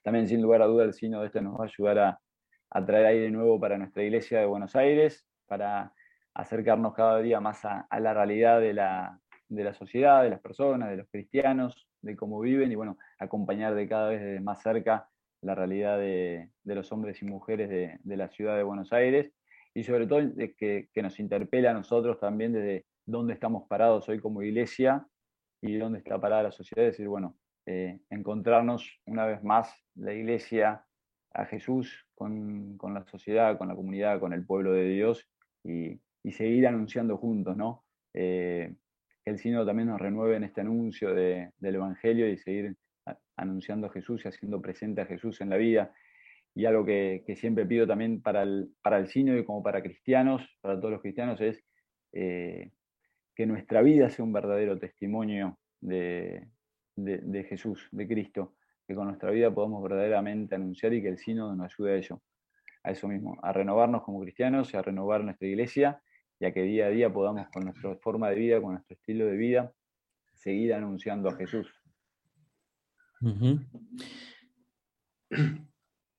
también 0.02 0.28
sin 0.28 0.42
lugar 0.42 0.62
a 0.62 0.66
duda 0.66 0.84
el 0.84 0.94
signo 0.94 1.20
de 1.20 1.26
este 1.26 1.40
nos 1.40 1.58
va 1.58 1.64
a 1.64 1.68
ayudar 1.68 1.98
a, 1.98 2.86
traer 2.86 3.06
ahí 3.06 3.20
de 3.20 3.30
nuevo 3.30 3.58
para 3.58 3.78
nuestra 3.78 4.02
iglesia 4.02 4.40
de 4.40 4.46
Buenos 4.46 4.76
Aires, 4.76 5.26
para 5.46 5.92
acercarnos 6.34 6.94
cada 6.94 7.20
día 7.20 7.40
más 7.40 7.64
a, 7.64 7.86
la 7.98 8.12
realidad 8.12 8.60
de 8.60 8.74
la, 8.74 9.18
de 9.48 9.64
la 9.64 9.74
sociedad, 9.74 10.22
de 10.22 10.30
las 10.30 10.40
personas, 10.40 10.90
de 10.90 10.98
los 10.98 11.08
cristianos, 11.08 11.88
de 12.02 12.16
cómo 12.16 12.40
viven 12.40 12.70
y 12.70 12.74
bueno, 12.74 12.98
acompañar 13.18 13.74
de 13.74 13.88
cada 13.88 14.10
vez 14.10 14.42
más 14.42 14.62
cerca 14.62 15.08
la 15.40 15.54
realidad 15.54 15.98
de, 15.98 16.50
los 16.64 16.92
hombres 16.92 17.22
y 17.22 17.24
mujeres 17.24 17.68
de, 17.68 18.16
la 18.16 18.28
ciudad 18.28 18.56
de 18.56 18.62
Buenos 18.62 18.92
Aires 18.92 19.32
y 19.74 19.84
sobre 19.84 20.06
todo 20.06 20.20
que, 20.58 20.88
que, 20.92 21.02
nos 21.02 21.18
interpela 21.20 21.70
a 21.70 21.74
nosotros 21.74 22.18
también 22.18 22.52
desde 22.52 22.86
dónde 23.04 23.34
estamos 23.34 23.66
parados 23.68 24.08
hoy 24.08 24.20
como 24.20 24.42
iglesia 24.42 25.06
y 25.62 25.76
dónde 25.76 25.98
está 25.98 26.20
parada 26.20 26.44
la 26.44 26.52
sociedad, 26.52 26.86
es 26.86 26.92
decir, 26.92 27.08
bueno, 27.08 27.36
eh, 27.66 27.98
encontrarnos 28.10 29.00
una 29.06 29.26
vez 29.26 29.42
más 29.42 29.74
la 29.96 30.12
iglesia 30.12 30.84
a 31.32 31.44
Jesús 31.46 32.06
con, 32.14 32.78
la 32.80 33.04
sociedad, 33.06 33.58
con 33.58 33.68
la 33.68 33.74
comunidad, 33.74 34.20
con 34.20 34.32
el 34.32 34.46
pueblo 34.46 34.72
de 34.72 34.84
Dios 34.84 35.28
y, 35.68 36.00
seguir 36.32 36.66
anunciando 36.66 37.16
juntos, 37.16 37.56
¿no? 37.56 37.84
Eh, 38.12 38.74
que 39.24 39.30
el 39.30 39.38
Sínodo 39.38 39.64
también 39.64 39.88
nos 39.88 40.00
renueve 40.00 40.36
en 40.36 40.44
este 40.44 40.60
anuncio 40.60 41.14
del 41.14 41.52
Evangelio 41.60 42.28
y 42.28 42.36
seguir 42.36 42.76
anunciando 43.36 43.86
a 43.86 43.90
Jesús 43.90 44.24
y 44.24 44.28
haciendo 44.28 44.60
presente 44.60 45.00
a 45.00 45.06
Jesús 45.06 45.40
en 45.40 45.50
la 45.50 45.56
vida. 45.56 45.94
Y 46.54 46.64
algo 46.64 46.84
que, 46.84 47.22
siempre 47.36 47.66
pido 47.66 47.86
también 47.86 48.22
para 48.22 48.42
el, 48.42 48.70
para 48.82 48.98
el 48.98 49.08
y 49.14 49.44
como 49.44 49.62
para 49.62 49.82
cristianos, 49.82 50.42
para 50.60 50.78
todos 50.78 50.92
los 50.92 51.02
cristianos, 51.02 51.40
es 51.40 51.62
eh, 52.12 52.72
que 53.34 53.46
nuestra 53.46 53.82
vida 53.82 54.08
sea 54.08 54.24
un 54.24 54.32
verdadero 54.32 54.78
testimonio 54.78 55.58
de, 55.80 56.48
Jesús, 57.48 57.88
de 57.92 58.08
Cristo, 58.08 58.54
que 58.86 58.94
con 58.94 59.06
nuestra 59.06 59.30
vida 59.30 59.52
podamos 59.52 59.82
verdaderamente 59.82 60.54
anunciar 60.54 60.94
y 60.94 61.02
que 61.02 61.08
el 61.08 61.18
sínodo 61.18 61.54
nos 61.54 61.72
ayude 61.72 61.92
a 61.92 61.96
ello, 61.96 62.22
a 62.86 62.92
eso 62.92 63.08
mismo, 63.08 63.36
a 63.42 63.52
renovarnos 63.52 64.02
como 64.02 64.20
cristianos 64.20 64.72
y 64.72 64.76
a 64.76 64.82
renovar 64.82 65.24
nuestra 65.24 65.48
iglesia 65.48 66.00
y 66.38 66.46
a 66.46 66.52
que 66.52 66.62
día 66.62 66.86
a 66.86 66.90
día 66.90 67.12
podamos 67.12 67.48
con 67.52 67.64
nuestra 67.64 67.96
forma 67.96 68.30
de 68.30 68.36
vida, 68.36 68.62
con 68.62 68.74
nuestro 68.74 68.94
estilo 68.94 69.26
de 69.26 69.36
vida, 69.36 69.72
seguir 70.34 70.72
anunciando 70.72 71.28
a 71.28 71.34
Jesús, 71.34 71.68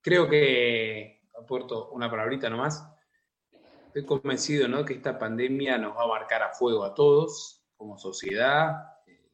Creo 0.02 0.28
que, 0.30 1.22
aporto 1.40 1.92
una 1.92 2.10
palabrita 2.10 2.50
nomás, 2.50 2.86
estoy 3.88 4.04
convencido 4.06 4.68
¿no? 4.68 4.84
que 4.84 4.96
esta 4.96 5.18
pandemia 5.18 5.78
nos 5.78 5.96
va 5.96 6.04
a 6.04 6.08
marcar 6.08 6.44
a 6.44 6.54
fuego 6.54 6.84
a 6.84 6.94
todos 6.94 7.64
como 7.76 7.98
sociedad 7.98 8.74
eh, 9.06 9.32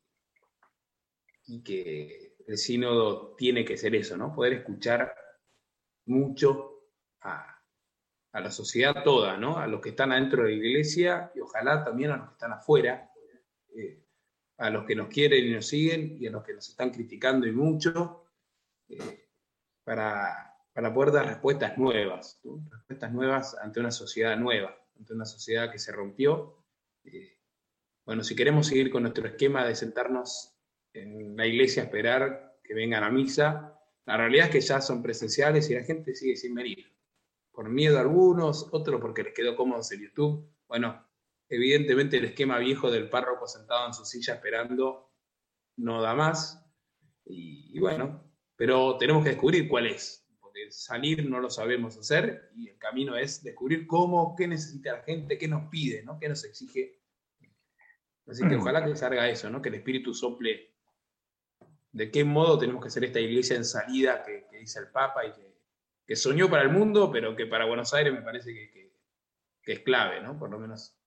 y 1.48 1.64
que 1.64 2.36
el 2.46 2.58
sínodo 2.58 3.34
tiene 3.36 3.64
que 3.64 3.78
ser 3.78 3.96
eso, 3.96 4.18
¿no? 4.18 4.36
Poder 4.36 4.54
escuchar 4.54 5.16
mucho 6.06 6.73
a, 7.24 7.60
la 8.34 8.52
sociedad 8.52 9.04
toda, 9.04 9.38
¿no? 9.38 9.58
A 9.58 9.68
los 9.68 9.80
que 9.80 9.90
están 9.90 10.12
adentro 10.12 10.44
de 10.44 10.50
la 10.50 10.56
iglesia 10.56 11.32
y 11.36 11.40
ojalá 11.40 11.84
también 11.84 12.12
a 12.12 12.18
los 12.18 12.28
que 12.28 12.34
están 12.34 12.54
afuera. 12.54 13.12
Eh, 13.76 14.04
a 14.58 14.70
los 14.70 14.86
que 14.86 14.96
nos 14.96 15.08
quieren 15.08 15.46
y 15.46 15.52
nos 15.52 15.68
siguen 15.68 16.18
y 16.20 16.28
a 16.28 16.32
los 16.32 16.44
que 16.44 16.54
nos 16.54 16.70
están 16.70 16.92
criticando 16.92 17.48
y 17.48 17.52
mucho, 17.52 18.26
eh, 18.88 19.28
para, 19.84 20.56
poder 20.94 21.12
dar 21.12 21.26
respuestas 21.28 21.78
nuevas, 21.78 22.40
respuestas 22.72 23.12
nuevas 23.12 23.56
ante 23.62 23.80
una 23.80 23.92
sociedad 23.92 24.38
nueva, 24.38 24.76
ante 24.98 25.14
una 25.14 25.26
sociedad 25.26 25.72
que 25.72 25.80
se 25.80 25.92
rompió. 25.92 26.64
Eh, 27.04 27.40
bueno, 28.06 28.24
si 28.24 28.36
queremos 28.36 28.68
seguir 28.68 28.90
con 28.90 29.04
nuestro 29.04 29.28
esquema 29.28 29.66
de 29.66 29.76
sentarnos 29.76 30.56
en 30.94 31.36
la 31.36 31.46
iglesia 31.46 31.84
a 31.84 31.86
esperar 31.86 32.58
que 32.64 32.74
vengan 32.74 33.04
a 33.04 33.10
misa, 33.10 33.80
la 34.06 34.18
realidad 34.18 34.46
es 34.46 34.52
que 34.52 34.62
ya 34.62 34.82
son 34.82 35.02
presenciales 35.02 35.70
y 35.70 35.76
la 35.76 35.84
gente 35.84 36.16
sigue 36.16 36.36
sin 36.36 36.54
venir. 36.54 36.93
Por 37.54 37.70
miedo 37.70 37.98
a 37.98 38.02
algunos, 38.02 38.68
otros 38.72 39.00
porque 39.00 39.24
les 39.24 39.34
quedó 39.34 39.56
cómodo 39.56 39.82
en 39.90 40.02
YouTube. 40.02 40.50
Bueno, 40.68 41.06
Evidentemente 41.54 42.18
el 42.18 42.26
esquema 42.26 42.58
viejo 42.58 42.90
del 42.90 43.10
párroco 43.10 43.48
sentado 43.48 43.86
en 43.86 43.94
su 43.94 44.06
silla 44.06 44.34
esperando 44.34 45.12
no 45.78 46.02
da 46.02 46.16
más. 46.16 46.66
Y, 47.26 47.80
bueno, 47.80 48.24
pero 48.56 48.98
tenemos 48.98 49.24
que 49.24 49.30
descubrir 49.30 49.70
cuál 49.70 49.86
es, 49.86 50.28
porque 50.40 50.72
salir 50.72 51.30
no 51.30 51.40
lo 51.40 51.52
sabemos 51.52 51.96
hacer 51.96 52.50
y 52.56 52.70
el 52.70 52.78
camino 52.80 53.16
es 53.16 53.44
descubrir 53.44 53.86
cómo, 53.86 54.36
qué 54.36 54.48
necesita 54.48 54.94
la 54.94 55.04
gente, 55.04 55.38
qué 55.38 55.48
nos 55.48 55.70
pide, 55.70 56.02
¿no? 56.04 56.20
qué 56.20 56.28
nos 56.28 56.44
exige. 56.44 57.00
Así 58.26 58.48
que 58.48 58.56
ojalá 58.56 58.84
que 58.84 58.96
salga 58.96 59.30
eso, 59.30 59.50
¿no? 59.52 59.62
que 59.62 59.70
el 59.70 59.76
Espíritu 59.76 60.14
sople 60.14 60.74
de 61.92 62.10
qué 62.10 62.24
modo 62.24 62.58
tenemos 62.58 62.82
que 62.82 62.88
hacer 62.88 63.04
esta 63.04 63.20
iglesia 63.20 63.56
en 63.56 63.66
salida 63.66 64.24
que, 64.24 64.48
dice 64.58 64.80
el 64.80 64.88
Papa 64.88 65.24
y 65.24 65.34
que, 65.34 65.53
soñó 66.10 66.50
para 66.50 66.64
el 66.64 66.70
mundo, 66.70 67.12
pero 67.12 67.36
que 67.36 67.46
para 67.46 67.66
Buenos 67.66 67.94
Aires 67.94 68.14
me 68.14 68.22
parece 68.22 68.54
que, 68.54 68.92
que 69.64 69.72
es 69.72 69.80
clave, 69.80 70.22
¿no? 70.22 70.38
Por 70.38 70.50
lo 70.50 70.60
menos. 70.60 70.98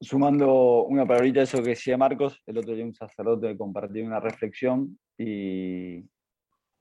Sumando 0.00 0.82
una 0.86 1.06
palabrita 1.06 1.40
a 1.40 1.42
eso 1.44 1.62
que 1.62 1.70
decía 1.70 1.96
Marcos, 1.96 2.42
el 2.46 2.58
otro 2.58 2.74
día 2.74 2.84
un 2.84 2.92
sacerdote 2.92 3.56
compartió 3.56 4.04
una 4.04 4.18
reflexión 4.18 4.98
y, 5.16 6.04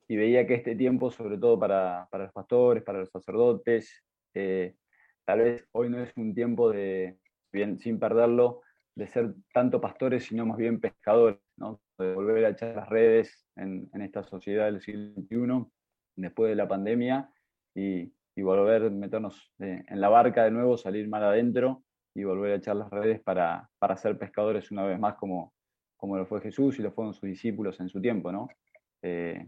veía 0.10 0.46
que 0.46 0.56
este 0.56 0.76
tiempo, 0.76 1.12
sobre 1.12 1.38
todo 1.38 1.58
para, 1.58 2.10
los 2.12 2.34
pastores, 2.34 2.84
para 2.84 3.00
los 3.00 3.10
sacerdotes, 3.10 4.04
eh, 4.34 4.76
tal 5.24 5.40
vez 5.40 5.68
hoy 5.72 5.90
no 5.90 6.02
es 6.02 6.12
un 6.18 6.34
tiempo 6.34 6.72
de, 6.72 7.18
bien, 7.54 7.80
sin 7.80 8.00
perderlo, 8.00 8.62
de 8.96 9.08
ser 9.08 9.36
tanto 9.54 9.80
pastores, 9.80 10.26
sino 10.26 10.46
más 10.46 10.58
bien 10.58 10.82
pescadores, 10.82 11.40
de 12.00 12.16
volver 12.16 12.46
a 12.46 12.50
echar 12.50 12.76
las 12.76 12.90
redes 12.90 13.48
en, 13.56 13.90
esta 14.02 14.24
sociedad 14.24 14.66
del 14.66 14.82
siglo 14.82 15.14
XXI, 15.14 15.72
después 16.16 16.50
de 16.50 16.56
la 16.56 16.68
pandemia, 16.68 17.30
y, 17.76 18.12
volver 18.38 18.86
a 18.86 18.90
meternos 18.90 19.54
eh, 19.60 19.84
en 19.88 20.02
la 20.02 20.10
barca 20.10 20.44
de 20.44 20.52
nuevo, 20.52 20.76
salir 20.76 21.08
mal 21.08 21.24
adentro 21.24 21.84
y 22.16 22.24
volver 22.24 22.54
a 22.54 22.56
echar 22.56 22.76
las 22.76 22.90
redes 22.90 23.22
para, 23.22 23.70
para 23.78 23.96
ser 23.98 24.18
pescadores 24.18 24.72
una 24.72 24.84
vez 24.84 25.00
más 25.00 25.16
como, 25.16 25.54
como 25.96 26.18
lo 26.18 26.26
fue 26.26 26.42
Jesús 26.42 26.80
y 26.80 26.82
lo 26.82 26.92
fueron 26.92 27.14
sus 27.14 27.30
discípulos 27.30 27.80
en 27.80 27.88
su 27.88 28.02
tiempo, 28.02 28.32
¿no? 28.32 28.50
Eh, 29.04 29.48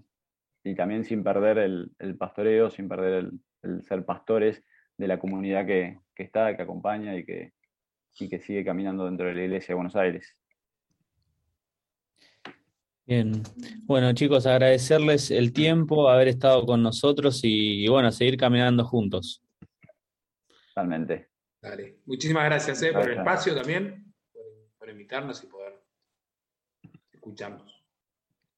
y 0.64 0.76
también 0.76 1.04
sin 1.04 1.24
perder 1.24 1.58
el, 1.58 2.16
pastoreo, 2.18 2.70
sin 2.70 2.88
perder 2.88 3.32
el, 3.64 3.84
ser 3.84 4.06
pastores 4.06 4.64
de 4.96 5.08
la 5.08 5.20
comunidad 5.20 5.66
que, 5.66 5.98
está, 6.16 6.56
que 6.56 6.62
acompaña 6.62 7.16
y 7.18 7.26
que, 7.26 7.54
y 8.20 8.30
que 8.30 8.40
sigue 8.40 8.64
caminando 8.64 9.06
dentro 9.06 9.26
de 9.26 9.34
la 9.34 9.44
iglesia 9.44 9.70
de 9.70 9.76
Buenos 9.76 9.96
Aires. 9.96 10.38
Bien, 13.06 13.44
bueno 13.84 14.14
chicos, 14.14 14.46
agradecerles 14.46 15.30
el 15.30 15.52
tiempo, 15.52 16.10
haber 16.10 16.30
estado 16.30 16.66
con 16.66 16.82
nosotros 16.82 17.42
y, 17.44 17.84
y 17.84 17.88
bueno, 17.90 18.12
seguir 18.12 18.38
caminando 18.38 18.86
juntos. 18.86 19.42
Totalmente. 20.74 21.34
Dale. 21.64 22.00
Muchísimas 22.06 22.44
gracias 22.44 22.82
eh, 22.84 22.92
por 22.92 23.10
el 23.10 23.20
espacio 23.20 23.56
también, 23.56 24.14
por, 24.78 24.90
invitarnos 24.90 25.42
y 25.44 25.48
poder 25.48 25.82
escucharnos. 27.14 27.86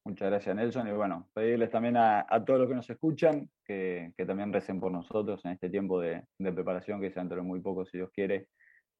Muchas 0.04 0.28
gracias, 0.28 0.56
Nelson. 0.56 0.88
Y 0.88 0.92
bueno, 0.92 1.28
pedirles 1.32 1.70
también 1.70 1.96
a, 1.96 2.26
todos 2.44 2.58
los 2.58 2.68
que 2.68 2.74
nos 2.74 2.90
escuchan 2.90 3.48
que, 3.64 4.12
también 4.26 4.52
recen 4.52 4.80
por 4.80 4.90
nosotros 4.90 5.44
en 5.44 5.52
este 5.52 5.70
tiempo 5.70 6.00
de, 6.00 6.24
preparación 6.38 7.00
que 7.00 7.12
se 7.12 7.20
dentro 7.20 7.36
de 7.36 7.42
muy 7.42 7.60
poco, 7.60 7.86
si 7.86 7.98
Dios 7.98 8.10
quiere, 8.10 8.48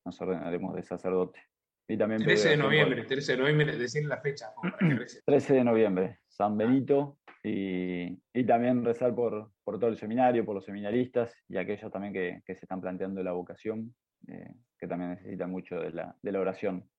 nos 0.05 0.21
ordenaremos 0.21 0.77
de 0.77 0.85
sacerdote. 0.85 1.41
Y 1.89 1.97
también 1.97 2.23
13 2.23 2.51
de 2.51 2.57
noviembre, 2.57 3.05
13 3.05 3.33
de 3.33 3.39
noviembre, 3.39 3.77
decir 3.77 4.07
la 4.07 4.21
fecha. 4.21 4.53
para 4.55 4.77
que 4.79 4.85
recen. 4.97 5.23
13 5.25 5.55
de 5.55 5.65
noviembre, 5.65 6.19
San 6.29 6.57
Benito, 6.57 7.19
y, 7.43 8.21
y 8.33 8.45
también 8.45 8.85
rezar 8.85 9.15
por, 9.15 9.53
por 9.63 9.79
todo 9.79 9.89
el 9.89 9.97
seminario, 9.97 10.45
por 10.45 10.57
los 10.57 10.65
seminaristas 10.65 11.33
y 11.49 11.57
aquellos 11.57 11.93
también 11.93 12.13
que, 12.13 12.43
que 12.45 12.57
se 12.57 12.65
están 12.65 12.81
planteando 12.81 13.23
la 13.23 13.33
vocación, 13.33 13.95
eh, 14.27 14.53
que 14.77 14.89
también 14.89 15.11
necesitan 15.11 15.51
mucho 15.51 15.77
de 15.77 15.93
la, 15.93 16.17
de 16.21 16.33
la 16.33 16.41
oración. 16.41 16.91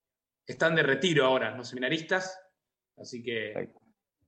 Están 0.46 0.76
de 0.76 0.84
retiro 0.84 1.26
ahora 1.26 1.56
los 1.58 1.68
seminaristas, 1.68 2.40
así 2.96 3.22
que 3.22 3.48
Exacto. 3.48 3.82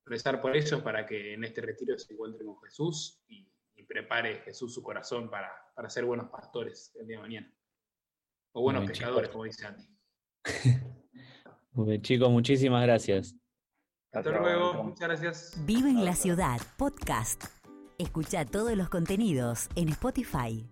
rezar 0.05 0.41
por 0.41 0.57
ellos 0.57 0.81
para 0.81 1.05
que 1.05 1.35
en 1.35 1.45
este 1.45 1.61
retiro 1.61 1.97
se 1.97 2.11
encuentren 2.13 2.47
con 2.47 2.61
Jesús 2.63 3.23
y, 3.29 3.49
y 3.75 3.83
prepare 3.83 4.41
Jesús 4.41 4.73
su 4.73 4.83
corazón 4.83 5.29
para, 5.29 5.49
para 5.73 5.89
ser 5.89 6.03
buenos 6.03 6.29
pastores 6.29 6.93
el 6.99 7.07
día 7.07 7.15
de 7.15 7.21
mañana. 7.21 7.53
O 8.51 8.63
buenos 8.63 8.81
Muy 8.81 8.89
pescadores, 8.89 9.29
como 9.29 9.45
dice 9.45 9.65
Andy. 9.65 9.98
Bien, 11.73 12.01
chicos, 12.01 12.29
muchísimas 12.29 12.83
gracias. 12.83 13.35
Hasta 14.11 14.31
luego, 14.31 14.83
muchas 14.83 15.07
gracias. 15.07 15.65
Vive 15.65 15.89
en 15.89 16.03
la 16.03 16.15
ciudad, 16.15 16.59
podcast. 16.77 17.45
Escucha 17.97 18.45
todos 18.45 18.75
los 18.75 18.89
contenidos 18.89 19.69
en 19.75 19.89
Spotify. 19.89 20.67